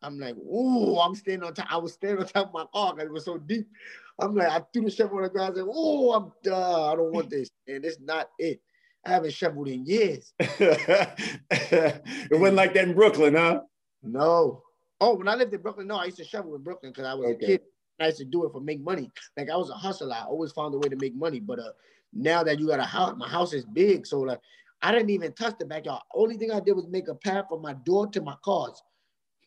I'm 0.00 0.20
like, 0.20 0.36
ooh, 0.36 0.98
I'm 0.98 1.16
standing 1.16 1.42
on 1.42 1.54
top. 1.54 1.72
I 1.72 1.78
was 1.78 1.94
standing 1.94 2.20
on 2.20 2.28
top 2.28 2.48
of 2.48 2.54
my 2.54 2.66
car 2.72 2.94
because 2.94 3.08
it 3.08 3.12
was 3.12 3.24
so 3.24 3.38
deep. 3.38 3.66
I'm 4.20 4.36
like, 4.36 4.48
I 4.48 4.62
threw 4.72 4.84
the 4.84 4.90
shovel 4.90 5.16
on 5.16 5.24
the 5.24 5.30
ground. 5.30 5.56
and 5.56 5.68
oh, 5.68 6.12
I'm 6.12 6.32
duh, 6.44 6.92
I 6.92 6.94
don't 6.94 7.12
want 7.12 7.30
this. 7.30 7.48
And 7.66 7.84
it's 7.84 7.98
not 8.00 8.30
it. 8.38 8.60
I 9.06 9.10
haven't 9.10 9.32
shoveled 9.32 9.68
in 9.68 9.84
years. 9.84 10.32
it 10.38 12.02
wasn't 12.30 12.56
like 12.56 12.74
that 12.74 12.88
in 12.88 12.94
Brooklyn, 12.94 13.34
huh? 13.34 13.60
No. 14.02 14.62
Oh, 15.00 15.16
when 15.16 15.28
I 15.28 15.34
lived 15.34 15.52
in 15.52 15.60
Brooklyn, 15.60 15.86
no, 15.86 15.96
I 15.96 16.06
used 16.06 16.16
to 16.18 16.24
shovel 16.24 16.54
in 16.54 16.62
Brooklyn 16.62 16.92
because 16.92 17.06
I 17.06 17.14
was 17.14 17.26
okay. 17.34 17.44
a 17.44 17.48
kid. 17.48 17.60
I 18.00 18.06
used 18.06 18.18
to 18.18 18.24
do 18.24 18.44
it 18.44 18.52
for 18.52 18.60
make 18.60 18.80
money. 18.80 19.10
Like 19.36 19.50
I 19.50 19.56
was 19.56 19.70
a 19.70 19.74
hustler. 19.74 20.14
I 20.14 20.24
always 20.24 20.52
found 20.52 20.74
a 20.74 20.78
way 20.78 20.88
to 20.88 20.96
make 20.96 21.14
money. 21.14 21.40
But 21.40 21.58
uh, 21.58 21.72
now 22.12 22.42
that 22.42 22.58
you 22.58 22.66
got 22.66 22.80
a 22.80 22.84
house, 22.84 23.14
my 23.16 23.28
house 23.28 23.52
is 23.52 23.64
big, 23.64 24.06
so 24.06 24.20
like 24.20 24.40
I 24.82 24.92
didn't 24.92 25.10
even 25.10 25.32
touch 25.32 25.56
the 25.58 25.64
backyard. 25.64 26.02
Only 26.14 26.36
thing 26.36 26.50
I 26.50 26.60
did 26.60 26.72
was 26.72 26.86
make 26.88 27.08
a 27.08 27.14
path 27.14 27.46
from 27.48 27.62
my 27.62 27.74
door 27.74 28.06
to 28.08 28.20
my 28.20 28.36
cars, 28.44 28.82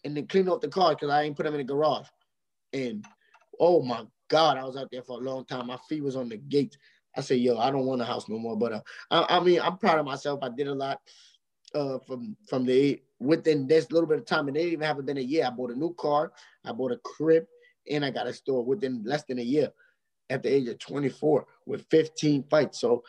and 0.06 0.16
then 0.16 0.28
clean 0.28 0.48
off 0.48 0.62
the 0.62 0.70
cars 0.70 0.96
because 0.96 1.10
I 1.10 1.24
ain't 1.24 1.36
put 1.36 1.44
them 1.44 1.56
in 1.56 1.60
the 1.60 1.74
garage. 1.74 2.08
And 2.74 3.06
oh 3.60 3.82
my 3.82 4.06
God, 4.30 4.58
I 4.58 4.64
was 4.64 4.78
out 4.78 4.90
there 4.92 5.04
for 5.04 5.20
a 5.20 5.24
long 5.24 5.46
time. 5.46 5.68
My 5.68 5.78
feet 5.90 6.04
was 6.04 6.16
on 6.16 6.30
the 6.30 6.38
gate. 6.38 6.78
I 7.18 7.22
said, 7.22 7.40
yo, 7.40 7.58
I 7.58 7.72
don't 7.72 7.86
want 7.86 8.02
a 8.02 8.06
house 8.06 8.30
no 8.30 8.38
more. 8.38 8.56
But 8.56 8.74
uh, 8.74 8.82
I, 9.12 9.38
I 9.38 9.40
mean, 9.40 9.60
I'm 9.60 9.78
proud 9.78 10.00
of 10.00 10.06
myself. 10.06 10.40
I 10.44 10.50
did 10.50 10.68
a 10.68 10.76
lot 10.76 11.02
uh, 11.74 11.98
from 12.06 12.38
from 12.48 12.66
the 12.66 13.02
within 13.20 13.68
this 13.68 13.92
little 13.92 14.08
bit 14.08 14.20
of 14.20 14.26
time, 14.26 14.48
and 14.48 14.56
it 14.56 14.68
even 14.68 14.86
haven't 14.86 15.06
been 15.06 15.18
a 15.18 15.22
year. 15.22 15.46
I 15.46 15.50
bought 15.50 15.72
a 15.72 15.76
new 15.76 15.94
car, 15.96 16.32
I 16.64 16.72
bought 16.72 16.92
a 16.92 16.98
crib, 16.98 17.46
and 17.90 18.06
I 18.06 18.12
got 18.12 18.28
a 18.28 18.34
store 18.34 18.64
within 18.64 19.04
less 19.04 19.24
than 19.24 19.40
a 19.40 19.44
year 19.44 19.72
at 20.30 20.44
the 20.44 20.54
age 20.54 20.68
of 20.68 20.78
24 20.80 21.46
with 21.66 21.86
15 21.90 22.44
fights. 22.50 22.80
So 22.82 23.04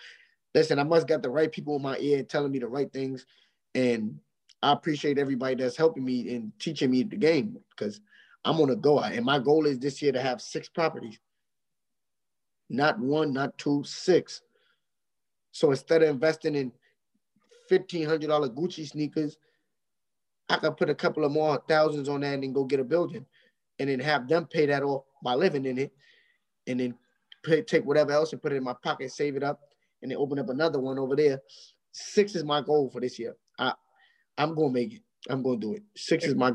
listen, 0.55 0.79
I 0.79 0.85
must 0.85 1.09
got 1.09 1.23
the 1.23 1.31
right 1.31 1.51
people 1.51 1.77
in 1.77 1.83
my 1.83 1.99
ear 1.99 2.23
telling 2.23 2.53
me 2.53 2.59
the 2.59 2.69
right 2.69 2.93
things. 2.93 3.27
And 3.75 4.19
I 4.63 4.73
appreciate 4.73 5.19
everybody 5.19 5.57
that's 5.57 5.77
helping 5.77 6.05
me 6.05 6.35
and 6.35 6.53
teaching 6.59 6.91
me 6.91 7.03
the 7.03 7.17
game 7.17 7.59
because 7.71 8.01
I'm 8.45 8.61
on 8.61 8.71
a 8.71 8.77
go. 8.77 9.01
Out. 9.01 9.13
And 9.13 9.25
my 9.25 9.39
goal 9.39 9.67
is 9.67 9.79
this 9.79 10.01
year 10.01 10.13
to 10.13 10.23
have 10.23 10.41
six 10.41 10.69
properties. 10.69 11.19
Not 12.71 12.99
one, 12.99 13.33
not 13.33 13.57
two, 13.59 13.83
six. 13.85 14.43
So 15.53 15.71
instead 15.71 16.03
of 16.03 16.11
investing 16.11 16.55
in 16.55 16.73
$1,500 17.71 18.55
Gucci 18.55 18.89
sneakers, 18.89 19.39
I 20.49 20.57
could 20.57 20.77
put 20.77 20.91
a 20.91 20.95
couple 20.95 21.25
of 21.25 21.33
more 21.33 21.63
thousands 21.69 22.09
on 22.09 22.21
that 22.21 22.35
and 22.35 22.55
go 22.55 22.65
get 22.65 22.81
a 22.81 22.85
building 22.85 23.27
and 23.79 23.89
then 23.89 24.01
have 24.01 24.29
them 24.29 24.47
pay 24.47 24.67
that 24.67 24.83
off 24.83 25.05
by 25.23 25.35
living 25.35 25.65
in 25.67 25.79
it 25.79 25.93
and 26.67 26.81
then 26.81 26.95
pay, 27.45 27.63
take 27.63 27.85
whatever 27.85 28.13
else 28.13 28.33
and 28.33 28.43
put 28.43 28.53
it 28.53 28.57
in 28.57 28.65
my 28.65 28.75
pocket, 28.83 29.11
save 29.13 29.37
it 29.37 29.43
up, 29.43 29.61
and 30.03 30.11
then 30.11 30.19
open 30.19 30.39
up 30.39 30.49
another 30.49 30.79
one 30.79 30.99
over 30.99 31.17
there. 31.17 31.41
Six 31.93 32.35
is 32.35 32.45
my 32.45 32.61
goal 32.63 32.91
for 32.91 33.01
this 33.01 33.19
year. 33.19 33.37
I, 33.59 33.73
I'm 34.37 34.55
going 34.55 34.69
to 34.69 34.75
make 34.75 34.95
it. 34.95 35.03
I'm 35.29 35.43
going 35.43 35.61
to 35.61 35.67
do 35.67 35.75
it. 35.75 35.83
Six 35.97 36.25
is 36.25 36.35
my. 36.35 36.53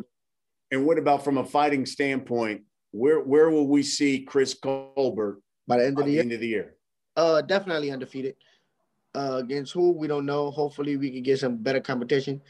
And 0.72 0.86
what 0.86 0.98
about 0.98 1.24
from 1.24 1.38
a 1.38 1.46
fighting 1.46 1.86
standpoint? 1.86 2.62
Where 2.92 3.20
where 3.20 3.50
will 3.50 3.68
we 3.68 3.84
see 3.84 4.22
Chris 4.22 4.54
Colbert 4.54 5.42
by 5.68 5.78
the 5.78 5.86
end 5.86 6.00
of 6.00 6.06
the, 6.06 6.12
the 6.12 6.12
year? 6.12 6.22
End 6.22 6.32
of 6.32 6.40
the 6.40 6.48
year. 6.48 6.76
Uh, 7.16 7.42
definitely 7.42 7.92
undefeated. 7.92 8.36
Uh, 9.16 9.38
against 9.44 9.74
who 9.74 9.92
we 9.92 10.08
don't 10.08 10.26
know. 10.26 10.50
Hopefully, 10.50 10.98
we 10.98 11.12
can 11.12 11.22
get 11.22 11.40
some 11.40 11.58
better 11.58 11.80
competition. 11.80 12.42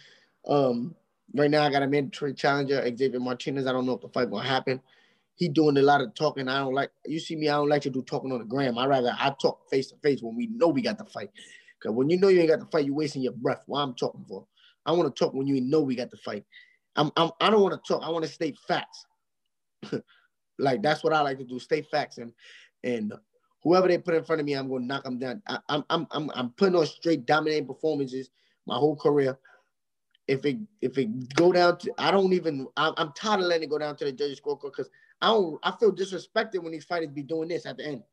Um, 0.48 0.96
right 1.36 1.52
now, 1.52 1.64
I 1.64 1.70
got 1.70 1.84
a 1.84 1.88
mandatory 1.88 2.34
challenger, 2.34 2.82
Xavier 2.96 3.20
Martinez. 3.20 3.68
I 3.68 3.74
don't 3.74 3.86
know 3.86 3.94
if 3.94 4.02
the 4.02 4.10
fight 4.10 4.30
will 4.30 4.40
happen 4.40 4.82
he 5.36 5.50
doing 5.50 5.78
a 5.78 5.82
lot 5.82 6.02
of 6.02 6.14
talking. 6.14 6.48
I 6.48 6.60
don't 6.60 6.74
like 6.74 6.92
you 7.06 7.20
see 7.20 7.36
me, 7.36 7.50
I 7.50 7.56
don't 7.56 7.70
like 7.70 7.82
to 7.84 7.90
do 7.90 8.02
talking 8.02 8.32
on 8.32 8.40
the 8.40 8.46
gram. 8.46 8.78
I 8.78 8.86
rather 8.86 9.16
I 9.18 9.34
talk 9.42 9.70
face 9.70 9.90
to 9.90 9.98
face 9.98 10.22
when 10.22 10.36
we 10.36 10.48
know 10.48 10.68
we 10.68 10.82
got 10.82 10.98
the 10.98 11.06
fight. 11.06 11.30
Cause 11.82 11.92
when 11.92 12.10
you 12.10 12.18
know 12.18 12.30
you 12.30 12.40
ain't 12.40 12.50
got 12.50 12.60
the 12.60 12.66
fight, 12.68 12.86
you're 12.86 12.96
wasting 12.96 13.24
your 13.24 13.34
breath. 13.34 13.64
What 13.66 13.80
I'm 13.82 13.94
talking 13.94 14.26
for. 14.28 14.46
I 14.86 14.92
want 14.92 15.14
to 15.14 15.20
talk 15.20 15.34
when 15.34 15.48
you 15.48 15.60
know 15.60 15.82
we 15.82 15.96
got 15.96 16.12
the 16.12 16.18
fight. 16.18 16.46
I'm, 16.96 17.12
I'm 17.18 17.32
I 17.42 17.50
don't 17.50 17.62
want 17.62 17.74
to 17.74 17.88
talk. 17.88 18.04
I 18.04 18.10
want 18.10 18.26
to 18.26 18.32
state 18.32 18.58
facts. 18.68 19.06
like 20.60 20.82
that's 20.82 21.04
what 21.04 21.14
I 21.14 21.22
like 21.22 21.40
to 21.40 21.44
do. 21.44 21.60
State 21.60 21.88
facts 21.90 22.20
and 22.20 22.32
and 22.84 23.14
whoever 23.64 23.88
they 23.88 23.98
put 23.98 24.16
in 24.16 24.24
front 24.24 24.40
of 24.40 24.46
me, 24.46 24.54
I'm 24.54 24.68
going 24.68 24.84
to 24.84 24.88
knock 24.88 25.04
them 25.04 25.18
down. 25.18 25.42
I, 25.48 25.60
am 25.70 25.86
I'm 25.90 26.08
I'm 26.12 26.32
I'm 26.36 26.50
putting 26.52 26.76
on 26.76 26.86
straight 26.86 27.26
dominating 27.26 27.68
performances 27.68 28.30
my 28.66 28.76
whole 28.76 28.96
career. 28.96 29.38
If 30.28 30.46
it 30.46 30.58
if 30.82 30.98
it 30.98 31.34
go 31.36 31.52
down 31.52 31.78
to 31.80 31.94
I 31.98 32.12
don't 32.12 32.34
even 32.34 32.68
I'm, 32.78 32.94
I'm 32.98 33.12
tired 33.14 33.42
of 33.42 33.48
letting 33.48 33.64
it 33.64 33.70
go 33.70 33.78
down 33.78 33.96
to 33.98 34.06
the 34.06 34.12
judges 34.12 34.40
scorecard 34.40 34.72
because 34.72 34.90
I 35.22 35.28
don't 35.28 35.60
I 35.64 35.72
feel 35.80 35.92
disrespected 35.92 36.62
when 36.62 36.72
these 36.72 36.86
fighters 36.86 37.10
be 37.10 37.24
doing 37.24 37.50
this 37.50 37.66
at 37.66 37.78
the 37.78 37.86
end. 37.86 38.04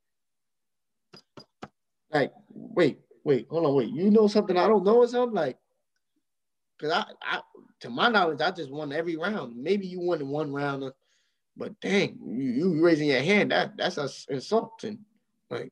Like, 2.13 2.33
wait, 2.51 2.99
wait, 3.23 3.47
hold 3.49 3.67
on, 3.67 3.75
wait. 3.75 3.91
You 3.91 4.11
know 4.11 4.27
something 4.27 4.57
I 4.57 4.67
don't 4.67 4.85
know 4.85 4.97
or 4.97 5.07
something? 5.07 5.35
Like, 5.35 5.59
cause 6.81 6.91
I, 6.91 7.05
I 7.23 7.41
to 7.81 7.91
my 7.91 8.09
knowledge, 8.09 8.41
I 8.41 8.51
just 8.51 8.71
won 8.71 8.93
every 8.93 9.17
round. 9.17 9.57
Maybe 9.57 9.87
you 9.87 10.01
won 10.01 10.21
in 10.21 10.29
one 10.29 10.53
round, 10.53 10.93
but 11.61 11.79
dang, 11.81 12.19
you, 12.27 12.43
you 12.43 12.83
raising 12.83 13.09
your 13.09 13.21
hand, 13.21 13.53
that 13.53 13.77
that's 13.77 14.27
insulting. 14.31 14.99
Like, 15.51 15.71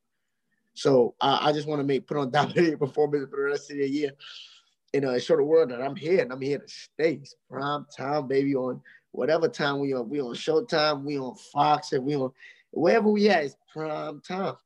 so 0.74 1.14
I, 1.18 1.48
I 1.48 1.52
just 1.52 1.66
want 1.66 1.80
to 1.80 1.84
make 1.84 2.06
put 2.06 2.18
on 2.18 2.30
dominating 2.30 2.76
performance 2.76 3.28
for 3.30 3.36
the 3.36 3.42
rest 3.42 3.70
of 3.70 3.78
the 3.78 3.88
year. 3.88 4.12
You 4.92 5.00
know, 5.00 5.18
show 5.18 5.36
the 5.36 5.42
world 5.42 5.70
that 5.70 5.82
I'm 5.82 5.96
here 5.96 6.20
and 6.20 6.30
I'm 6.30 6.42
here 6.42 6.58
to 6.58 6.68
stay. 6.68 7.14
It's 7.14 7.34
prime 7.50 7.86
time, 7.96 8.28
baby, 8.28 8.54
on 8.54 8.82
whatever 9.12 9.48
time 9.48 9.80
we 9.80 9.94
on. 9.94 10.10
We 10.10 10.20
on 10.20 10.34
Showtime, 10.34 11.04
we 11.04 11.18
on 11.18 11.34
Fox, 11.52 11.92
and 11.92 12.04
we 12.04 12.16
on 12.16 12.32
wherever 12.70 13.08
we 13.08 13.30
at. 13.30 13.44
It's 13.44 13.56
prime 13.72 14.20
time. 14.20 14.56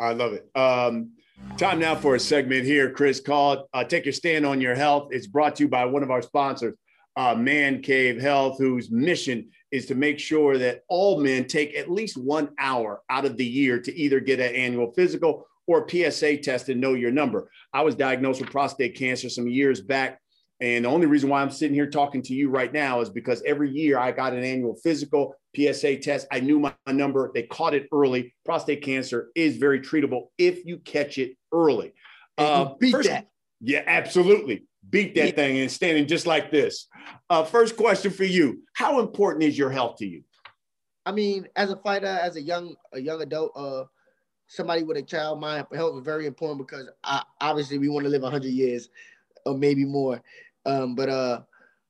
I 0.00 0.12
love 0.14 0.32
it. 0.32 0.50
Um, 0.56 1.12
time 1.58 1.78
now 1.78 1.94
for 1.94 2.16
a 2.16 2.20
segment 2.20 2.64
here, 2.64 2.90
Chris 2.90 3.20
called 3.20 3.66
uh, 3.72 3.84
"Take 3.84 4.04
Your 4.04 4.12
Stand 4.12 4.44
on 4.44 4.60
Your 4.60 4.74
Health." 4.74 5.08
It's 5.12 5.28
brought 5.28 5.54
to 5.56 5.62
you 5.62 5.68
by 5.68 5.84
one 5.84 6.02
of 6.02 6.10
our 6.10 6.22
sponsors, 6.22 6.74
uh, 7.16 7.36
Man 7.36 7.82
Cave 7.82 8.20
Health, 8.20 8.58
whose 8.58 8.90
mission 8.90 9.48
is 9.72 9.86
to 9.86 9.94
make 9.94 10.18
sure 10.18 10.58
that 10.58 10.82
all 10.88 11.20
men 11.20 11.46
take 11.46 11.74
at 11.74 11.90
least 11.90 12.16
one 12.16 12.50
hour 12.58 13.02
out 13.10 13.24
of 13.24 13.36
the 13.36 13.44
year 13.44 13.80
to 13.80 13.96
either 13.98 14.20
get 14.20 14.38
an 14.38 14.54
annual 14.54 14.92
physical 14.92 15.46
or 15.66 15.88
PSA 15.88 16.36
test 16.38 16.68
and 16.68 16.80
know 16.80 16.94
your 16.94 17.10
number. 17.10 17.50
I 17.72 17.82
was 17.82 17.94
diagnosed 17.94 18.40
with 18.40 18.50
prostate 18.50 18.96
cancer 18.96 19.28
some 19.28 19.48
years 19.48 19.80
back. 19.80 20.20
And 20.60 20.84
the 20.84 20.88
only 20.90 21.06
reason 21.06 21.28
why 21.28 21.42
I'm 21.42 21.50
sitting 21.50 21.74
here 21.74 21.90
talking 21.90 22.22
to 22.22 22.34
you 22.34 22.48
right 22.48 22.72
now 22.72 23.00
is 23.00 23.10
because 23.10 23.42
every 23.44 23.70
year 23.70 23.98
I 23.98 24.12
got 24.12 24.32
an 24.32 24.44
annual 24.44 24.76
physical 24.76 25.34
PSA 25.56 25.96
test. 25.96 26.28
I 26.30 26.38
knew 26.38 26.60
my 26.60 26.74
number. 26.86 27.32
They 27.34 27.42
caught 27.42 27.74
it 27.74 27.88
early. 27.92 28.34
Prostate 28.44 28.82
cancer 28.82 29.30
is 29.34 29.56
very 29.56 29.80
treatable 29.80 30.26
if 30.38 30.64
you 30.64 30.78
catch 30.78 31.18
it 31.18 31.36
early. 31.52 31.94
Uh, 32.38 32.74
beat 32.78 32.92
first, 32.92 33.08
that. 33.08 33.26
Yeah, 33.60 33.82
absolutely. 33.86 34.66
Beat 34.92 35.14
that 35.14 35.34
thing 35.36 35.58
and 35.58 35.70
standing 35.70 36.06
just 36.06 36.26
like 36.26 36.50
this. 36.50 36.86
Uh, 37.30 37.44
first 37.44 37.76
question 37.76 38.12
for 38.12 38.24
you: 38.24 38.62
How 38.74 39.00
important 39.00 39.42
is 39.42 39.56
your 39.56 39.70
health 39.70 39.96
to 39.96 40.06
you? 40.06 40.22
I 41.06 41.12
mean, 41.12 41.48
as 41.56 41.70
a 41.70 41.76
fighter, 41.76 42.06
as 42.06 42.36
a 42.36 42.42
young 42.42 42.76
a 42.92 43.00
young 43.00 43.22
adult, 43.22 43.52
uh, 43.56 43.84
somebody 44.48 44.82
with 44.82 44.98
a 44.98 45.02
child 45.02 45.40
mind, 45.40 45.66
health 45.72 45.96
is 45.96 46.04
very 46.04 46.26
important 46.26 46.58
because 46.58 46.88
I, 47.02 47.22
obviously 47.40 47.78
we 47.78 47.88
want 47.88 48.04
to 48.04 48.10
live 48.10 48.20
100 48.20 48.46
years 48.48 48.90
or 49.46 49.56
maybe 49.56 49.86
more. 49.86 50.22
Um, 50.66 50.94
but 50.94 51.08
uh, 51.08 51.40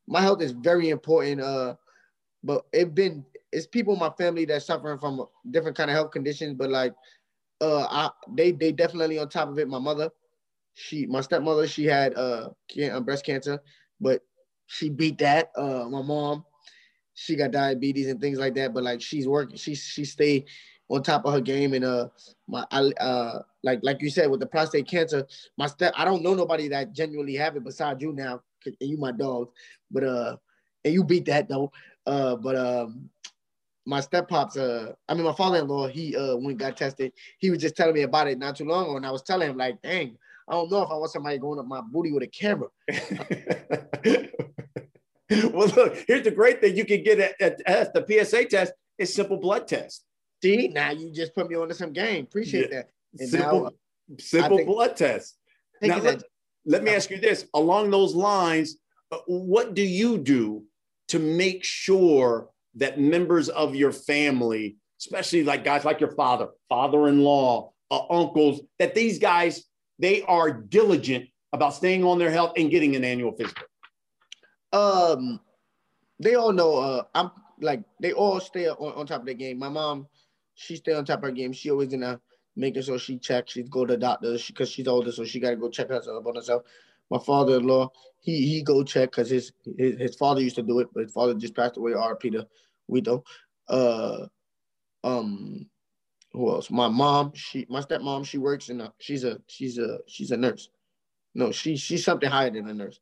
my 0.06 0.20
health 0.20 0.40
is 0.40 0.52
very 0.52 0.90
important. 0.90 1.40
Uh, 1.40 1.74
but 2.44 2.66
it's 2.72 2.90
been 2.90 3.24
it's 3.50 3.66
people 3.66 3.94
in 3.94 4.00
my 4.00 4.10
family 4.10 4.44
that's 4.44 4.64
suffering 4.64 4.98
from 4.98 5.26
different 5.50 5.76
kind 5.76 5.90
of 5.90 5.96
health 5.96 6.12
conditions. 6.12 6.54
But 6.54 6.70
like, 6.70 6.94
uh, 7.60 7.86
I 7.90 8.10
they 8.32 8.52
they 8.52 8.70
definitely 8.70 9.18
on 9.18 9.28
top 9.28 9.48
of 9.48 9.58
it. 9.58 9.68
My 9.68 9.80
mother, 9.80 10.08
she 10.74 11.06
my 11.06 11.20
stepmother, 11.20 11.66
she 11.66 11.84
had 11.84 12.14
uh 12.14 12.50
breast 13.00 13.24
cancer, 13.24 13.60
but 14.00 14.22
she 14.66 14.88
beat 14.88 15.18
that. 15.18 15.50
Uh, 15.56 15.86
my 15.88 16.02
mom, 16.02 16.44
she 17.14 17.36
got 17.36 17.50
diabetes 17.50 18.08
and 18.08 18.20
things 18.20 18.38
like 18.38 18.54
that. 18.54 18.72
But 18.72 18.84
like 18.84 19.00
she's 19.00 19.28
working, 19.28 19.56
she 19.56 19.74
she 19.74 20.04
stayed 20.04 20.46
on 20.88 21.02
top 21.02 21.24
of 21.24 21.32
her 21.32 21.40
game 21.40 21.72
and 21.72 21.84
uh 21.84 22.08
my 22.48 22.66
I, 22.70 22.92
uh 23.00 23.42
like 23.62 23.80
like 23.82 24.02
you 24.02 24.10
said 24.10 24.30
with 24.30 24.40
the 24.40 24.46
prostate 24.46 24.86
cancer 24.86 25.26
my 25.56 25.66
step 25.66 25.94
I 25.96 26.04
don't 26.04 26.22
know 26.22 26.34
nobody 26.34 26.68
that 26.68 26.92
genuinely 26.92 27.34
have 27.36 27.56
it 27.56 27.64
besides 27.64 28.02
you 28.02 28.12
now 28.12 28.42
and 28.66 28.76
you 28.80 28.96
my 28.96 29.12
dog, 29.12 29.50
but 29.90 30.04
uh, 30.04 30.36
and 30.84 30.94
you 30.94 31.04
beat 31.04 31.24
that 31.26 31.48
though. 31.48 31.72
Uh, 32.06 32.36
but 32.36 32.56
um, 32.56 33.08
my 33.86 34.00
step 34.00 34.28
pops, 34.28 34.56
uh, 34.56 34.92
I 35.08 35.14
mean 35.14 35.24
my 35.24 35.32
father-in-law, 35.32 35.88
he 35.88 36.16
uh 36.16 36.36
when 36.36 36.56
got 36.56 36.76
tested, 36.76 37.12
he 37.38 37.50
was 37.50 37.60
just 37.60 37.76
telling 37.76 37.94
me 37.94 38.02
about 38.02 38.28
it 38.28 38.38
not 38.38 38.56
too 38.56 38.64
long 38.64 38.84
ago, 38.84 38.96
and 38.96 39.06
I 39.06 39.10
was 39.10 39.22
telling 39.22 39.50
him 39.50 39.56
like, 39.56 39.80
dang, 39.82 40.16
I 40.48 40.52
don't 40.52 40.70
know 40.70 40.82
if 40.82 40.90
I 40.90 40.94
want 40.94 41.10
somebody 41.12 41.38
going 41.38 41.58
up 41.58 41.66
my 41.66 41.80
booty 41.80 42.12
with 42.12 42.22
a 42.22 42.26
camera. 42.26 42.68
well, 45.52 45.68
look, 45.68 45.96
here's 46.06 46.24
the 46.24 46.32
great 46.34 46.60
thing: 46.60 46.76
you 46.76 46.84
can 46.84 47.02
get 47.02 47.18
at, 47.40 47.60
a, 47.66 47.82
a, 47.82 47.92
the 47.92 48.24
PSA 48.24 48.46
test. 48.46 48.72
It's 48.98 49.14
simple 49.14 49.38
blood 49.38 49.66
test. 49.68 50.04
See, 50.42 50.68
now 50.68 50.90
you 50.90 51.12
just 51.12 51.34
put 51.34 51.48
me 51.48 51.56
onto 51.56 51.74
some 51.74 51.92
game. 51.92 52.24
Appreciate 52.24 52.70
yeah. 52.70 52.82
that. 52.82 52.90
And 53.18 53.28
simple, 53.28 53.62
now, 53.62 53.70
simple 54.18 54.56
think, 54.58 54.68
blood 54.68 54.96
test. 54.96 55.36
Now, 55.80 55.98
let, 55.98 56.22
let 56.66 56.82
me 56.82 56.92
ask 56.92 57.10
you 57.10 57.18
this 57.18 57.46
along 57.54 57.90
those 57.90 58.14
lines, 58.14 58.76
uh, 59.10 59.18
what 59.26 59.74
do 59.74 59.82
you 59.82 60.18
do 60.18 60.64
to 61.08 61.18
make 61.18 61.64
sure 61.64 62.48
that 62.76 62.98
members 62.98 63.48
of 63.48 63.74
your 63.74 63.92
family, 63.92 64.76
especially 65.00 65.44
like 65.44 65.64
guys 65.64 65.84
like 65.84 66.00
your 66.00 66.12
father, 66.12 66.48
father-in-law, 66.68 67.70
uh, 67.90 68.06
uncles, 68.08 68.62
that 68.78 68.94
these 68.94 69.18
guys 69.18 69.64
they 69.98 70.22
are 70.22 70.52
diligent 70.52 71.28
about 71.52 71.74
staying 71.74 72.04
on 72.04 72.18
their 72.18 72.30
health 72.30 72.52
and 72.56 72.70
getting 72.70 72.96
an 72.96 73.04
annual 73.04 73.32
physical? 73.32 73.66
Um, 74.72 75.40
they 76.18 76.34
all 76.34 76.52
know. 76.52 76.78
Uh, 76.78 77.02
I'm 77.14 77.30
like 77.60 77.82
they 78.00 78.12
all 78.12 78.40
stay 78.40 78.68
on, 78.68 78.94
on 78.94 79.06
top 79.06 79.20
of 79.20 79.26
the 79.26 79.34
game. 79.34 79.58
My 79.58 79.68
mom, 79.68 80.06
she 80.54 80.76
stay 80.76 80.92
on 80.92 81.04
top 81.04 81.18
of 81.18 81.24
her 81.24 81.30
game. 81.30 81.52
She 81.52 81.70
always 81.70 81.88
gonna 81.88 82.20
making 82.56 82.82
sure 82.82 82.98
she 82.98 83.18
checks. 83.18 83.52
She 83.52 83.62
go 83.62 83.84
to 83.84 83.94
the 83.94 83.98
doctor 83.98 84.36
because 84.46 84.70
she's 84.70 84.88
older, 84.88 85.12
so 85.12 85.24
she 85.24 85.40
gotta 85.40 85.56
go 85.56 85.68
check 85.68 85.88
herself 85.88 86.26
on 86.26 86.36
herself. 86.36 86.62
My 87.10 87.18
father-in-law, 87.18 87.90
he 88.20 88.46
he 88.46 88.62
go 88.62 88.82
check 88.82 89.10
because 89.10 89.28
his, 89.28 89.52
his 89.76 89.98
his 89.98 90.16
father 90.16 90.40
used 90.40 90.56
to 90.56 90.62
do 90.62 90.78
it, 90.80 90.88
but 90.94 91.02
his 91.02 91.12
father 91.12 91.34
just 91.34 91.54
passed 91.54 91.76
away. 91.76 91.92
R. 91.92 92.16
Peter 92.16 92.46
Wito. 92.90 93.24
Uh, 93.68 94.26
um, 95.04 95.66
who 96.32 96.50
else? 96.50 96.70
My 96.70 96.88
mom, 96.88 97.32
she 97.34 97.66
my 97.68 97.80
stepmom, 97.80 98.24
she 98.24 98.38
works 98.38 98.68
in 98.68 98.80
a 98.80 98.92
she's 98.98 99.24
a 99.24 99.40
she's 99.46 99.78
a 99.78 99.98
she's 100.06 100.30
a 100.30 100.36
nurse. 100.36 100.70
No, 101.34 101.52
she 101.52 101.76
she's 101.76 102.04
something 102.04 102.30
higher 102.30 102.50
than 102.50 102.68
a 102.68 102.74
nurse. 102.74 103.00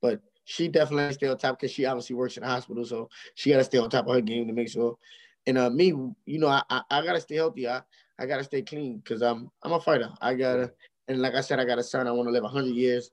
But 0.00 0.20
she 0.44 0.68
definitely 0.68 1.12
stay 1.14 1.28
on 1.28 1.38
top 1.38 1.58
because 1.58 1.72
she 1.72 1.84
obviously 1.84 2.16
works 2.16 2.36
in 2.36 2.42
a 2.42 2.48
hospital, 2.48 2.84
so 2.84 3.08
she 3.34 3.50
gotta 3.50 3.64
stay 3.64 3.78
on 3.78 3.90
top 3.90 4.06
of 4.06 4.14
her 4.14 4.20
game 4.20 4.46
to 4.46 4.52
make 4.52 4.68
sure. 4.68 4.96
And 5.46 5.58
uh, 5.58 5.70
me, 5.70 5.86
you 6.26 6.38
know, 6.38 6.48
I, 6.48 6.62
I, 6.70 6.82
I 6.90 7.04
gotta 7.04 7.20
stay 7.20 7.36
healthy. 7.36 7.68
I 7.68 7.82
I 8.18 8.26
gotta 8.26 8.44
stay 8.44 8.62
clean 8.62 8.98
because 8.98 9.22
I'm 9.22 9.50
I'm 9.62 9.72
a 9.72 9.80
fighter. 9.80 10.10
I 10.20 10.34
gotta, 10.34 10.72
and 11.08 11.22
like 11.22 11.34
I 11.34 11.40
said, 11.40 11.58
I 11.58 11.64
got 11.64 11.78
a 11.78 11.82
son. 11.82 12.06
I 12.06 12.12
want 12.12 12.28
to 12.28 12.32
live 12.32 12.44
hundred 12.44 12.74
years, 12.74 13.10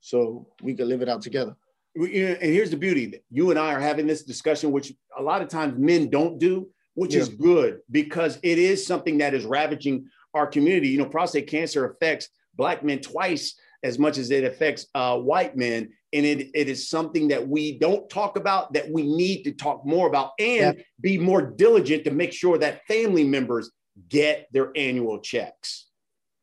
so 0.00 0.46
we 0.62 0.74
can 0.74 0.88
live 0.88 1.02
it 1.02 1.08
out 1.08 1.22
together. 1.22 1.56
And 1.94 2.06
here's 2.06 2.70
the 2.70 2.76
beauty: 2.76 3.06
that 3.06 3.24
you 3.30 3.50
and 3.50 3.58
I 3.58 3.72
are 3.72 3.80
having 3.80 4.06
this 4.06 4.22
discussion, 4.22 4.70
which 4.70 4.92
a 5.18 5.22
lot 5.22 5.42
of 5.42 5.48
times 5.48 5.78
men 5.78 6.10
don't 6.10 6.38
do, 6.38 6.68
which 6.96 7.14
yeah. 7.14 7.20
is 7.20 7.28
good 7.28 7.80
because 7.90 8.38
it 8.42 8.58
is 8.58 8.84
something 8.84 9.18
that 9.18 9.34
is 9.34 9.44
ravaging 9.44 10.08
our 10.34 10.46
community. 10.46 10.88
You 10.88 10.98
know, 10.98 11.06
prostate 11.06 11.46
cancer 11.46 11.84
affects 11.84 12.28
black 12.56 12.82
men 12.82 13.00
twice 13.00 13.54
as 13.82 13.98
much 13.98 14.18
as 14.18 14.30
it 14.30 14.44
affects 14.44 14.86
uh, 14.94 15.16
white 15.16 15.56
men. 15.56 15.90
And 16.12 16.26
it, 16.26 16.50
it 16.54 16.68
is 16.68 16.88
something 16.88 17.28
that 17.28 17.46
we 17.46 17.78
don't 17.78 18.10
talk 18.10 18.36
about 18.36 18.72
that 18.72 18.90
we 18.90 19.02
need 19.02 19.44
to 19.44 19.52
talk 19.52 19.86
more 19.86 20.08
about 20.08 20.32
and 20.38 20.76
yeah. 20.76 20.82
be 21.00 21.18
more 21.18 21.42
diligent 21.42 22.04
to 22.04 22.10
make 22.10 22.32
sure 22.32 22.58
that 22.58 22.86
family 22.86 23.24
members 23.24 23.70
get 24.08 24.48
their 24.52 24.72
annual 24.74 25.20
checks. 25.20 25.86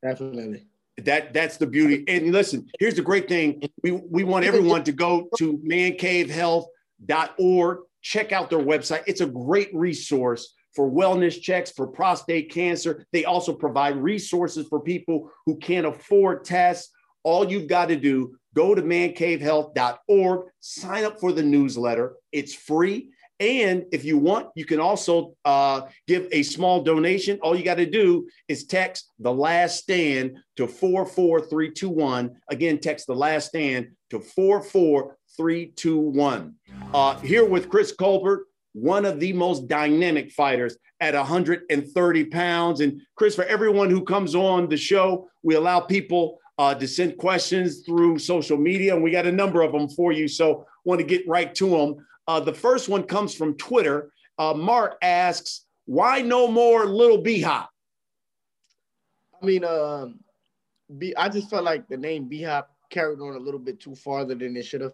Definitely. 0.04 0.68
That 0.98 1.34
that's 1.34 1.58
the 1.58 1.66
beauty. 1.66 2.04
And 2.08 2.32
listen, 2.32 2.70
here's 2.80 2.94
the 2.94 3.02
great 3.02 3.28
thing. 3.28 3.68
We 3.82 3.89
we 3.92 4.24
want 4.24 4.46
everyone 4.46 4.84
to 4.84 4.92
go 4.92 5.28
to 5.38 5.58
mancavehealth.org, 5.58 7.78
check 8.04 8.32
out 8.32 8.52
their 8.52 8.60
website. 8.60 9.04
It's 9.08 9.22
a 9.22 9.26
great 9.26 9.74
resource 9.74 10.54
for 10.76 10.92
wellness 10.92 11.42
checks 11.42 11.72
for 11.72 11.88
prostate 11.88 12.52
cancer. 12.52 13.06
They 13.12 13.26
also 13.26 13.54
provide 13.54 13.96
resources 13.96 14.68
for 14.68 14.80
people 14.80 15.32
who 15.46 15.58
can't 15.58 15.88
afford 15.88 16.46
tests. 16.46 16.92
All 17.24 17.50
you've 17.50 17.68
got 17.68 17.88
to 17.88 17.96
do, 17.96 18.36
go 18.54 18.76
to 18.76 18.82
mancavehealth.org, 18.82 20.48
sign 20.60 21.04
up 21.06 21.20
for 21.20 21.32
the 21.32 21.44
newsletter. 21.44 22.16
It's 22.32 22.54
free. 22.54 23.10
And 23.39 23.86
if 23.92 24.06
you 24.06 24.18
want, 24.18 24.50
you 24.56 24.66
can 24.66 24.80
also 24.80 25.36
uh, 25.44 25.82
give 26.08 26.28
a 26.32 26.44
small 26.44 26.82
donation. 26.84 27.39
All 27.42 27.56
you 27.56 27.63
got 27.63 27.76
to 27.76 27.89
do 27.89 28.28
is 28.48 28.66
text 28.66 29.12
the 29.20 29.34
last 29.34 29.80
stand 29.80 30.38
to 30.58 30.68
44321. 30.68 32.36
Again, 32.50 32.80
text 32.80 33.08
the 33.08 33.16
last 33.16 33.48
stand 33.48 33.88
to 34.12 34.20
44321. 34.20 35.16
Uh, 36.93 37.17
here 37.19 37.46
with 37.46 37.69
Chris 37.69 37.91
Colbert, 37.91 38.48
one 38.74 39.06
of 39.06 39.19
the 39.19 39.34
most 39.34 39.67
dynamic 39.67 40.32
fighters 40.32 40.78
at 41.00 41.13
130 41.13 42.26
pounds. 42.26 42.82
And 42.82 43.02
Chris, 43.15 43.36
for 43.36 43.46
everyone 43.46 43.89
who 43.89 44.04
comes 44.04 44.36
on 44.36 44.69
the 44.69 44.78
show, 44.78 45.28
we 45.41 45.56
allow 45.56 45.80
people 45.80 46.39
uh, 46.58 46.76
to 46.76 46.88
send 46.88 47.17
questions 47.17 47.84
through 47.84 48.19
social 48.19 48.58
media, 48.58 48.93
and 48.93 49.04
we 49.04 49.12
got 49.12 49.26
a 49.26 49.32
number 49.32 49.62
of 49.62 49.72
them 49.72 49.89
for 49.89 50.12
you. 50.12 50.28
So, 50.28 50.67
want 50.86 51.00
to 51.00 51.06
get 51.06 51.28
right 51.28 51.54
to 51.56 51.69
them. 51.69 52.06
Uh, 52.28 52.39
the 52.39 52.54
first 52.54 52.89
one 52.89 53.04
comes 53.04 53.34
from 53.34 53.56
Twitter. 53.56 54.12
Uh, 54.38 54.54
Mark 54.54 54.98
asks, 55.02 55.65
"Why 55.86 56.22
no 56.22 56.48
more 56.48 56.86
Little 56.86 57.17
B 57.17 57.41
Hop?" 57.41 57.69
I 59.41 59.46
mean, 59.46 59.63
um, 59.63 60.19
B. 60.98 61.13
I 61.17 61.30
just 61.30 61.50
felt 61.50 61.63
like 61.63 61.88
the 61.88 61.98
name 61.98 62.26
B 62.26 62.43
Hop 62.43 62.69
carried 62.89 63.19
on 63.19 63.36
a 63.36 63.39
little 63.39 63.60
bit 63.60 63.80
too 63.80 63.96
farther 63.96 64.36
than 64.36 64.56
it 64.56 64.63
should 64.63 64.82
have. 64.82 64.93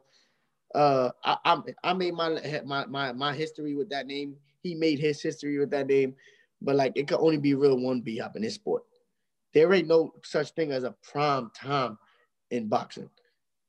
Uh, 0.75 1.09
I, 1.23 1.37
I, 1.45 1.61
I 1.83 1.93
made 1.93 2.13
my 2.13 2.61
my 2.65 2.85
my 2.85 3.11
my 3.13 3.33
history 3.33 3.75
with 3.75 3.89
that 3.89 4.07
name. 4.07 4.35
He 4.61 4.75
made 4.75 4.99
his 4.99 5.21
history 5.21 5.57
with 5.57 5.71
that 5.71 5.87
name, 5.87 6.15
but 6.61 6.75
like 6.75 6.93
it 6.95 7.07
could 7.07 7.19
only 7.19 7.37
be 7.37 7.55
real 7.55 7.79
one 7.79 8.01
B 8.01 8.17
Hop 8.17 8.35
in 8.35 8.41
this 8.41 8.55
sport. 8.55 8.83
There 9.53 9.73
ain't 9.73 9.87
no 9.87 10.13
such 10.23 10.51
thing 10.51 10.71
as 10.71 10.83
a 10.83 10.95
prime 11.03 11.51
time 11.55 11.97
in 12.51 12.67
boxing 12.67 13.09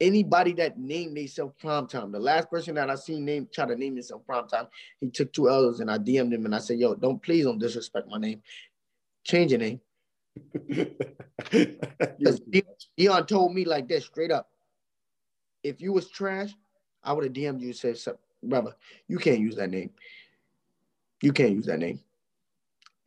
anybody 0.00 0.52
that 0.54 0.78
named 0.78 1.16
themselves 1.16 1.54
prime 1.60 1.86
time. 1.86 2.10
The 2.10 2.18
last 2.18 2.50
person 2.50 2.74
that 2.76 2.90
I 2.90 2.94
seen 2.94 3.24
name 3.24 3.48
try 3.52 3.66
to 3.66 3.76
name 3.76 3.94
himself 3.94 4.24
prime 4.26 4.48
time, 4.48 4.66
he 5.00 5.10
took 5.10 5.32
two 5.32 5.48
L's 5.48 5.80
and 5.80 5.90
I 5.90 5.98
DM'd 5.98 6.32
him 6.32 6.46
and 6.46 6.54
I 6.54 6.58
said, 6.58 6.78
yo, 6.78 6.94
don't 6.94 7.22
please 7.22 7.44
don't 7.44 7.58
disrespect 7.58 8.08
my 8.08 8.18
name. 8.18 8.42
Change 9.24 9.52
your 9.52 9.60
name. 9.60 9.80
Deion 12.98 13.26
told 13.26 13.54
me 13.54 13.64
like 13.64 13.88
this 13.88 14.06
straight 14.06 14.30
up. 14.30 14.48
If 15.62 15.80
you 15.82 15.92
was 15.92 16.08
trash, 16.08 16.50
I 17.02 17.12
would 17.12 17.24
have 17.24 17.32
DM'd 17.32 17.62
you 17.62 17.74
and 17.82 17.96
said, 17.96 18.16
brother, 18.42 18.74
you 19.08 19.18
can't 19.18 19.40
use 19.40 19.56
that 19.56 19.70
name. 19.70 19.90
You 21.22 21.32
can't 21.32 21.52
use 21.52 21.66
that 21.66 21.78
name. 21.78 22.00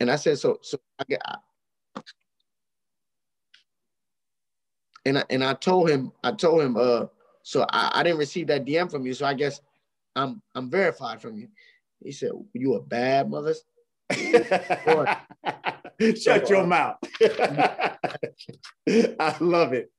And 0.00 0.10
I 0.10 0.16
said, 0.16 0.38
so 0.38 0.58
so 0.62 0.78
I 0.98 1.04
get 1.08 1.22
and 5.06 5.18
I, 5.18 5.24
and 5.30 5.44
I 5.44 5.54
told 5.54 5.90
him, 5.90 6.12
I 6.22 6.32
told 6.32 6.62
him, 6.62 6.76
uh, 6.76 7.06
so 7.42 7.66
I, 7.70 7.90
I 7.94 8.02
didn't 8.02 8.18
receive 8.18 8.46
that 8.48 8.64
DM 8.64 8.90
from 8.90 9.06
you, 9.06 9.14
so 9.14 9.26
I 9.26 9.34
guess 9.34 9.60
I'm 10.16 10.40
I'm 10.54 10.70
verified 10.70 11.20
from 11.20 11.36
you. 11.36 11.48
He 12.02 12.12
said, 12.12 12.30
"You 12.52 12.74
a 12.74 12.80
bad 12.80 13.30
mother." 13.30 13.54
Shut 16.20 16.48
your 16.48 16.66
mouth. 16.66 16.96
I 17.22 19.36
love 19.40 19.72
it. 19.72 19.90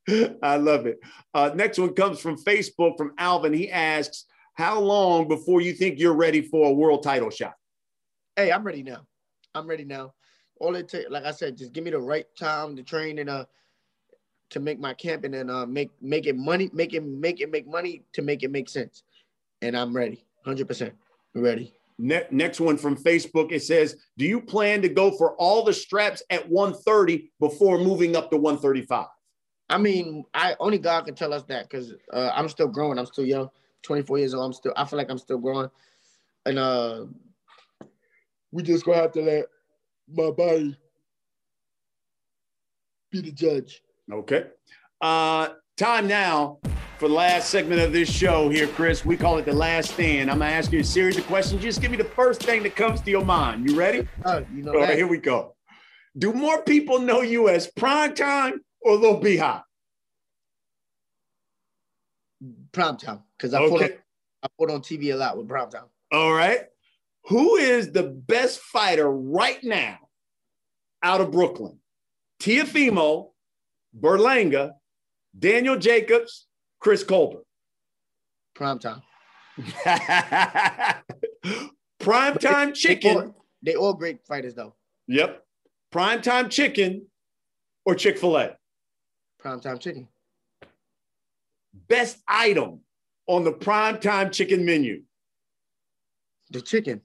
I 0.42 0.58
love 0.58 0.86
it. 0.86 1.00
Uh, 1.34 1.52
next 1.56 1.78
one 1.78 1.94
comes 1.94 2.20
from 2.20 2.38
Facebook 2.38 2.98
from 2.98 3.14
Alvin. 3.18 3.54
He 3.54 3.72
asks, 3.72 4.26
"How 4.54 4.80
long 4.80 5.28
before 5.28 5.62
you 5.62 5.74
think 5.74 6.00
you're 6.00 6.16
ready 6.16 6.42
for 6.42 6.70
a 6.70 6.74
world 6.74 7.04
title 7.04 7.30
shot?" 7.30 7.54
Hey, 8.36 8.52
I'm 8.52 8.64
ready 8.64 8.84
now. 8.84 9.06
I'm 9.54 9.68
ready 9.68 9.86
now. 9.86 10.14
All 10.60 10.76
it 10.76 10.90
takes, 10.90 11.10
like 11.10 11.26
I 11.26 11.32
said, 11.32 11.58
just 11.58 11.74
give 11.74 11.84
me 11.84 11.92
the 11.92 12.00
right 12.00 12.26
time 12.38 12.76
to 12.76 12.84
train 12.84 13.20
and 13.20 13.30
uh 13.30 13.46
to 14.52 14.60
make 14.60 14.80
my 14.80 14.94
camp 14.94 15.24
and 15.24 15.34
then 15.34 15.50
uh, 15.50 15.66
make 15.66 15.90
make 16.02 16.28
it 16.28 16.36
money, 16.36 16.70
make 16.74 16.94
it 16.94 17.04
make 17.04 17.42
it 17.42 17.52
make 17.52 17.68
money 17.68 18.04
to 18.14 18.22
make 18.22 18.44
it 18.44 18.52
make 18.52 18.70
sense. 18.70 19.04
And 19.62 19.76
I'm 19.76 19.96
ready, 19.96 20.26
hundred 20.44 20.68
percent 20.68 20.94
ready. 21.34 21.74
Ne- 21.98 22.28
next 22.32 22.60
one 22.60 22.78
from 22.78 22.98
Facebook. 22.98 23.52
It 23.52 23.64
says, 23.64 23.96
"Do 24.18 24.26
you 24.26 24.42
plan 24.42 24.82
to 24.82 24.90
go 24.90 25.12
for 25.12 25.36
all 25.38 25.64
the 25.64 25.74
straps 25.74 26.22
at 26.30 26.48
130 26.50 27.32
before 27.40 27.78
moving 27.78 28.16
up 28.16 28.30
to 28.32 28.38
135?" 28.38 29.08
I 29.70 29.78
mean, 29.78 30.26
I 30.34 30.56
only 30.60 30.78
God 30.78 31.06
can 31.06 31.16
tell 31.16 31.34
us 31.34 31.44
that 31.44 31.70
because 31.70 31.94
uh, 32.14 32.32
I'm 32.34 32.50
still 32.50 32.68
growing. 32.68 33.00
I'm 33.00 33.06
still 33.06 33.26
young, 33.26 33.50
24 33.84 34.20
years 34.20 34.34
old. 34.34 34.46
I'm 34.46 34.54
still. 34.54 34.74
I 34.76 34.86
feel 34.86 34.98
like 34.98 35.10
I'm 35.10 35.18
still 35.18 35.38
growing, 35.38 35.70
and 36.46 36.60
uh, 36.60 37.06
we 38.52 38.62
just 38.62 38.86
gonna 38.86 38.98
have 38.98 39.12
to 39.14 39.22
let 39.22 39.46
my 40.08 40.32
body 40.32 40.78
be 43.12 43.22
the 43.22 43.32
judge. 43.32 43.82
Okay. 44.12 44.48
Uh, 45.02 45.50
time 45.78 46.08
now 46.08 46.60
for 46.98 47.08
the 47.08 47.14
last 47.14 47.50
segment 47.50 47.82
of 47.82 47.92
this 47.92 48.10
show 48.10 48.50
here, 48.50 48.68
Chris. 48.68 49.06
We 49.06 49.18
call 49.18 49.38
it 49.38 49.46
the 49.46 49.54
last 49.54 49.92
stand. 49.92 50.32
I'm 50.32 50.40
gonna 50.40 50.52
ask 50.52 50.72
you 50.72 50.80
a 50.80 50.84
series 50.84 51.18
of 51.18 51.26
questions. 51.28 51.62
Just 51.62 51.82
give 51.82 51.92
me 51.92 51.98
the 51.98 52.04
first 52.04 52.42
thing 52.42 52.64
that 52.64 52.76
comes 52.76 53.02
to 53.02 53.12
your 53.12 53.26
mind. 53.26 53.70
You 53.70 53.78
ready? 53.78 54.08
Uh, 54.24 54.42
you 54.54 54.64
know 54.64 54.74
All 54.74 54.80
right, 54.80 54.96
here 54.96 55.08
we 55.08 55.18
go. 55.18 55.56
Do 56.18 56.32
more 56.32 56.62
people 56.62 57.00
know 57.00 57.22
you 57.22 57.50
as 57.50 57.68
prime 57.68 58.16
time 58.16 58.62
or 58.82 58.96
Lil? 58.96 59.20
Prime 62.72 62.98
time, 62.98 63.24
because 63.38 63.54
I, 63.54 63.62
okay. 63.62 63.90
Put 63.90 64.00
I 64.44 64.48
put 64.58 64.72
on 64.72 64.82
TV 64.82 65.14
a 65.14 65.18
lot 65.18 65.38
with 65.38 65.48
prime 65.48 65.70
time. 65.70 65.86
All 66.12 66.34
right. 66.34 66.62
Who 67.26 67.56
is 67.56 67.92
the 67.92 68.04
best 68.04 68.60
fighter 68.60 69.10
right 69.10 69.62
now 69.64 69.98
out 71.02 71.22
of 71.22 71.32
Brooklyn? 71.32 71.80
Teofimo 72.40 73.32
Berlanga, 74.00 74.74
Daniel 75.38 75.78
Jacobs, 75.78 76.48
Chris 76.80 77.04
Colbert. 77.04 77.44
Prime 78.54 78.80
time. 78.80 79.02
Prime 82.00 82.38
time 82.38 82.74
chicken. 82.74 83.14
They 83.14 83.22
all, 83.22 83.36
they 83.64 83.76
all 83.76 83.94
great 83.94 84.26
fighters, 84.26 84.54
though. 84.54 84.76
Yep. 85.08 85.44
Prime 85.92 86.22
time 86.22 86.50
chicken 86.50 87.08
or 87.86 87.96
Chick 87.96 88.18
fil 88.18 88.38
A? 88.38 88.56
Prime 89.40 89.60
time 89.60 89.80
chicken. 89.80 90.08
Best 91.88 92.18
item 92.28 92.82
on 93.28 93.44
the 93.44 93.52
prime 93.52 94.00
time 94.00 94.32
chicken 94.32 94.66
menu? 94.66 95.04
The 96.52 96.62
chicken. 96.62 97.02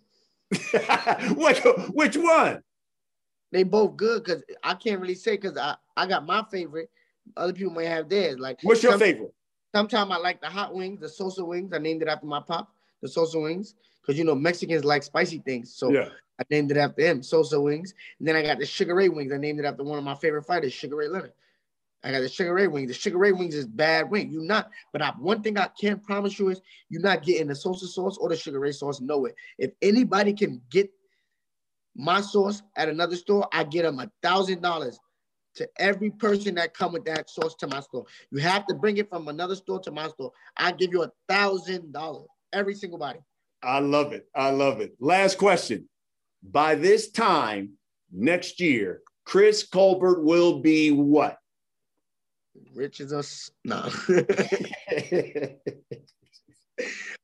which, 1.37 1.61
which 1.91 2.17
one? 2.17 2.63
They 3.53 3.63
both 3.63 3.97
good 3.97 4.25
because 4.25 4.43
I 4.63 4.75
can't 4.75 5.01
really 5.01 5.15
say 5.15 5.33
because 5.37 5.57
I, 5.57 5.77
I 5.97 6.07
got 6.07 6.27
my 6.27 6.45
favorite. 6.51 6.91
Other 7.37 7.53
people 7.53 7.73
may 7.73 7.87
have 7.87 8.09
theirs. 8.09 8.39
Like 8.39 8.59
what's 8.63 8.83
your 8.83 8.93
some, 8.93 9.01
favorite? 9.01 9.35
Sometimes 9.75 10.11
I 10.11 10.17
like 10.17 10.41
the 10.41 10.49
hot 10.49 10.75
wings, 10.75 11.01
the 11.01 11.09
Sosa 11.09 11.45
wings. 11.45 11.73
I 11.73 11.79
named 11.79 12.03
it 12.03 12.09
after 12.09 12.27
my 12.27 12.41
pop, 12.41 12.75
the 13.03 13.09
Sosa 13.09 13.39
wings, 13.39 13.75
because 14.01 14.19
you 14.19 14.25
know 14.25 14.35
Mexicans 14.35 14.85
like 14.85 15.03
spicy 15.03 15.39
things. 15.39 15.73
So 15.75 15.91
yeah. 15.91 16.09
I 16.41 16.45
named 16.51 16.71
it 16.71 16.77
after 16.77 17.03
him, 17.03 17.23
Sosa 17.23 17.61
wings. 17.61 17.95
And 18.19 18.27
then 18.27 18.35
I 18.35 18.43
got 18.43 18.59
the 18.59 18.67
Sugar 18.67 18.95
Ray 18.95 19.09
wings. 19.09 19.33
I 19.33 19.37
named 19.37 19.61
it 19.61 19.65
after 19.65 19.85
one 19.85 19.99
of 19.99 20.05
my 20.05 20.15
favorite 20.15 20.45
fighters, 20.45 20.73
Sugar 20.73 20.97
Ray 20.97 21.09
Leonard. 21.09 21.33
I 22.03 22.11
got 22.11 22.21
the 22.21 22.29
Sugar 22.29 22.55
Ray 22.55 22.67
wings. 22.67 22.89
The 22.89 22.95
Sugar 22.95 23.19
Ray 23.19 23.33
wings 23.33 23.55
is 23.55 23.67
bad 23.67 24.11
wing. 24.11 24.33
You 24.33 24.41
not, 24.41 24.71
but 24.93 25.03
I, 25.03 25.11
one 25.19 25.43
thing 25.43 25.59
I 25.59 25.69
can't 25.81 26.03
promise 26.03 26.39
you 26.39 26.49
is 26.49 26.61
you're 26.89 27.03
not 27.03 27.23
getting 27.23 27.49
the 27.49 27.55
Sosa 27.55 27.87
sauce 27.87 28.17
or 28.17 28.31
the 28.31 28.37
Sugar 28.37 28.59
Ray 28.59 28.73
sauce 28.73 29.01
nowhere. 29.01 29.35
If 29.59 29.73
anybody 29.83 30.33
can 30.33 30.63
get 30.71 30.91
my 31.95 32.23
sauce 32.23 32.63
at 32.77 32.89
another 32.89 33.17
store, 33.17 33.47
I 33.53 33.65
get 33.65 33.83
them 33.83 34.01
a 34.01 34.11
thousand 34.23 34.63
dollars 34.63 34.99
to 35.57 35.69
every 35.79 36.11
person 36.11 36.55
that 36.57 36.75
come 36.75 36.93
with 36.93 37.05
that 37.05 37.29
sauce 37.31 37.55
to 37.57 37.67
my 37.67 37.81
store. 37.81 38.05
You 38.31 38.39
have 38.41 38.67
to 38.67 38.75
bring 38.75 38.97
it 38.99 39.09
from 39.09 39.29
another 39.29 39.55
store 39.55 39.81
to 39.81 39.91
my 39.91 40.09
store. 40.09 40.33
I 40.57 40.73
give 40.73 40.93
you 40.93 41.03
a 41.03 41.13
thousand 41.29 41.93
dollars 41.93 42.29
every 42.53 42.75
single 42.75 42.99
body. 42.99 43.21
I 43.63 43.79
love 43.81 44.13
it. 44.13 44.27
I 44.35 44.51
love 44.51 44.81
it. 44.81 44.95
Last 45.01 45.39
question. 45.39 45.89
By 46.43 46.75
this 46.75 47.11
time 47.11 47.73
next 48.11 48.61
year, 48.61 49.03
Chris 49.25 49.63
Colbert 49.67 50.23
will 50.23 50.61
be 50.61 50.91
what? 50.91 51.37
Rich 52.75 53.01
as 53.01 53.13
us. 53.13 53.51
No. 53.65 53.83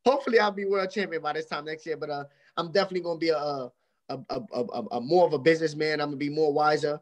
Hopefully, 0.04 0.38
I'll 0.38 0.50
be 0.52 0.66
world 0.66 0.90
champion 0.90 1.22
by 1.22 1.32
this 1.32 1.46
time 1.46 1.64
next 1.64 1.86
year. 1.86 1.96
But 1.96 2.10
uh, 2.10 2.24
I'm 2.56 2.70
definitely 2.70 3.00
gonna 3.00 3.18
be 3.18 3.30
a 3.30 3.38
a, 3.38 3.70
a, 4.08 4.40
a, 4.52 4.62
a, 4.62 4.84
a 4.92 5.00
more 5.00 5.26
of 5.26 5.32
a 5.32 5.38
businessman. 5.38 6.00
I'm 6.00 6.08
gonna 6.08 6.16
be 6.16 6.28
more 6.28 6.52
wiser 6.52 7.00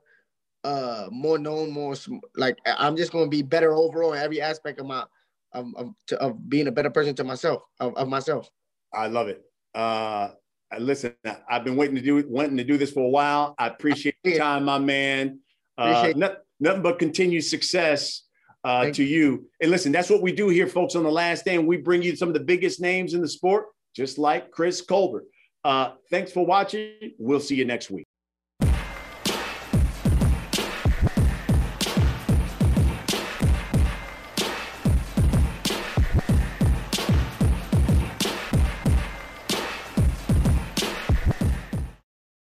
uh 0.64 1.08
more 1.10 1.38
known, 1.38 1.70
more 1.70 1.94
like 2.36 2.58
I'm 2.66 2.96
just 2.96 3.12
gonna 3.12 3.28
be 3.28 3.42
better 3.42 3.74
overall 3.74 4.14
in 4.14 4.22
every 4.22 4.40
aspect 4.40 4.80
of 4.80 4.86
my 4.86 5.04
of 5.52 5.66
of, 5.76 5.90
to, 6.08 6.20
of 6.20 6.48
being 6.48 6.68
a 6.68 6.72
better 6.72 6.90
person 6.90 7.14
to 7.16 7.24
myself 7.24 7.62
of, 7.80 7.94
of 7.96 8.08
myself. 8.08 8.48
I 8.92 9.06
love 9.06 9.28
it. 9.28 9.42
Uh 9.74 10.30
listen, 10.78 11.14
I've 11.48 11.64
been 11.64 11.76
waiting 11.76 11.96
to 11.96 12.02
do 12.02 12.24
wanting 12.28 12.56
to 12.56 12.64
do 12.64 12.76
this 12.76 12.90
for 12.90 13.04
a 13.04 13.08
while. 13.08 13.54
I 13.58 13.68
appreciate 13.68 14.16
your 14.24 14.38
time, 14.38 14.64
my 14.64 14.78
man. 14.78 15.40
Uh, 15.76 16.12
nothing, 16.16 16.36
nothing 16.60 16.82
but 16.82 16.98
continued 16.98 17.44
success 17.44 18.22
uh, 18.64 18.90
to 18.90 19.04
you. 19.04 19.48
And 19.60 19.70
listen, 19.70 19.92
that's 19.92 20.10
what 20.10 20.22
we 20.22 20.32
do 20.32 20.48
here, 20.48 20.66
folks. 20.66 20.94
On 20.94 21.02
the 21.02 21.10
last 21.10 21.44
day, 21.44 21.56
and 21.56 21.66
we 21.66 21.76
bring 21.76 22.02
you 22.02 22.16
some 22.16 22.28
of 22.28 22.34
the 22.34 22.40
biggest 22.40 22.80
names 22.80 23.14
in 23.14 23.20
the 23.20 23.28
sport, 23.28 23.66
just 23.94 24.18
like 24.18 24.50
Chris 24.50 24.80
Colbert. 24.80 25.24
Uh, 25.64 25.92
thanks 26.10 26.32
for 26.32 26.44
watching. 26.44 26.92
We'll 27.18 27.40
see 27.40 27.56
you 27.56 27.64
next 27.64 27.90
week. 27.90 28.06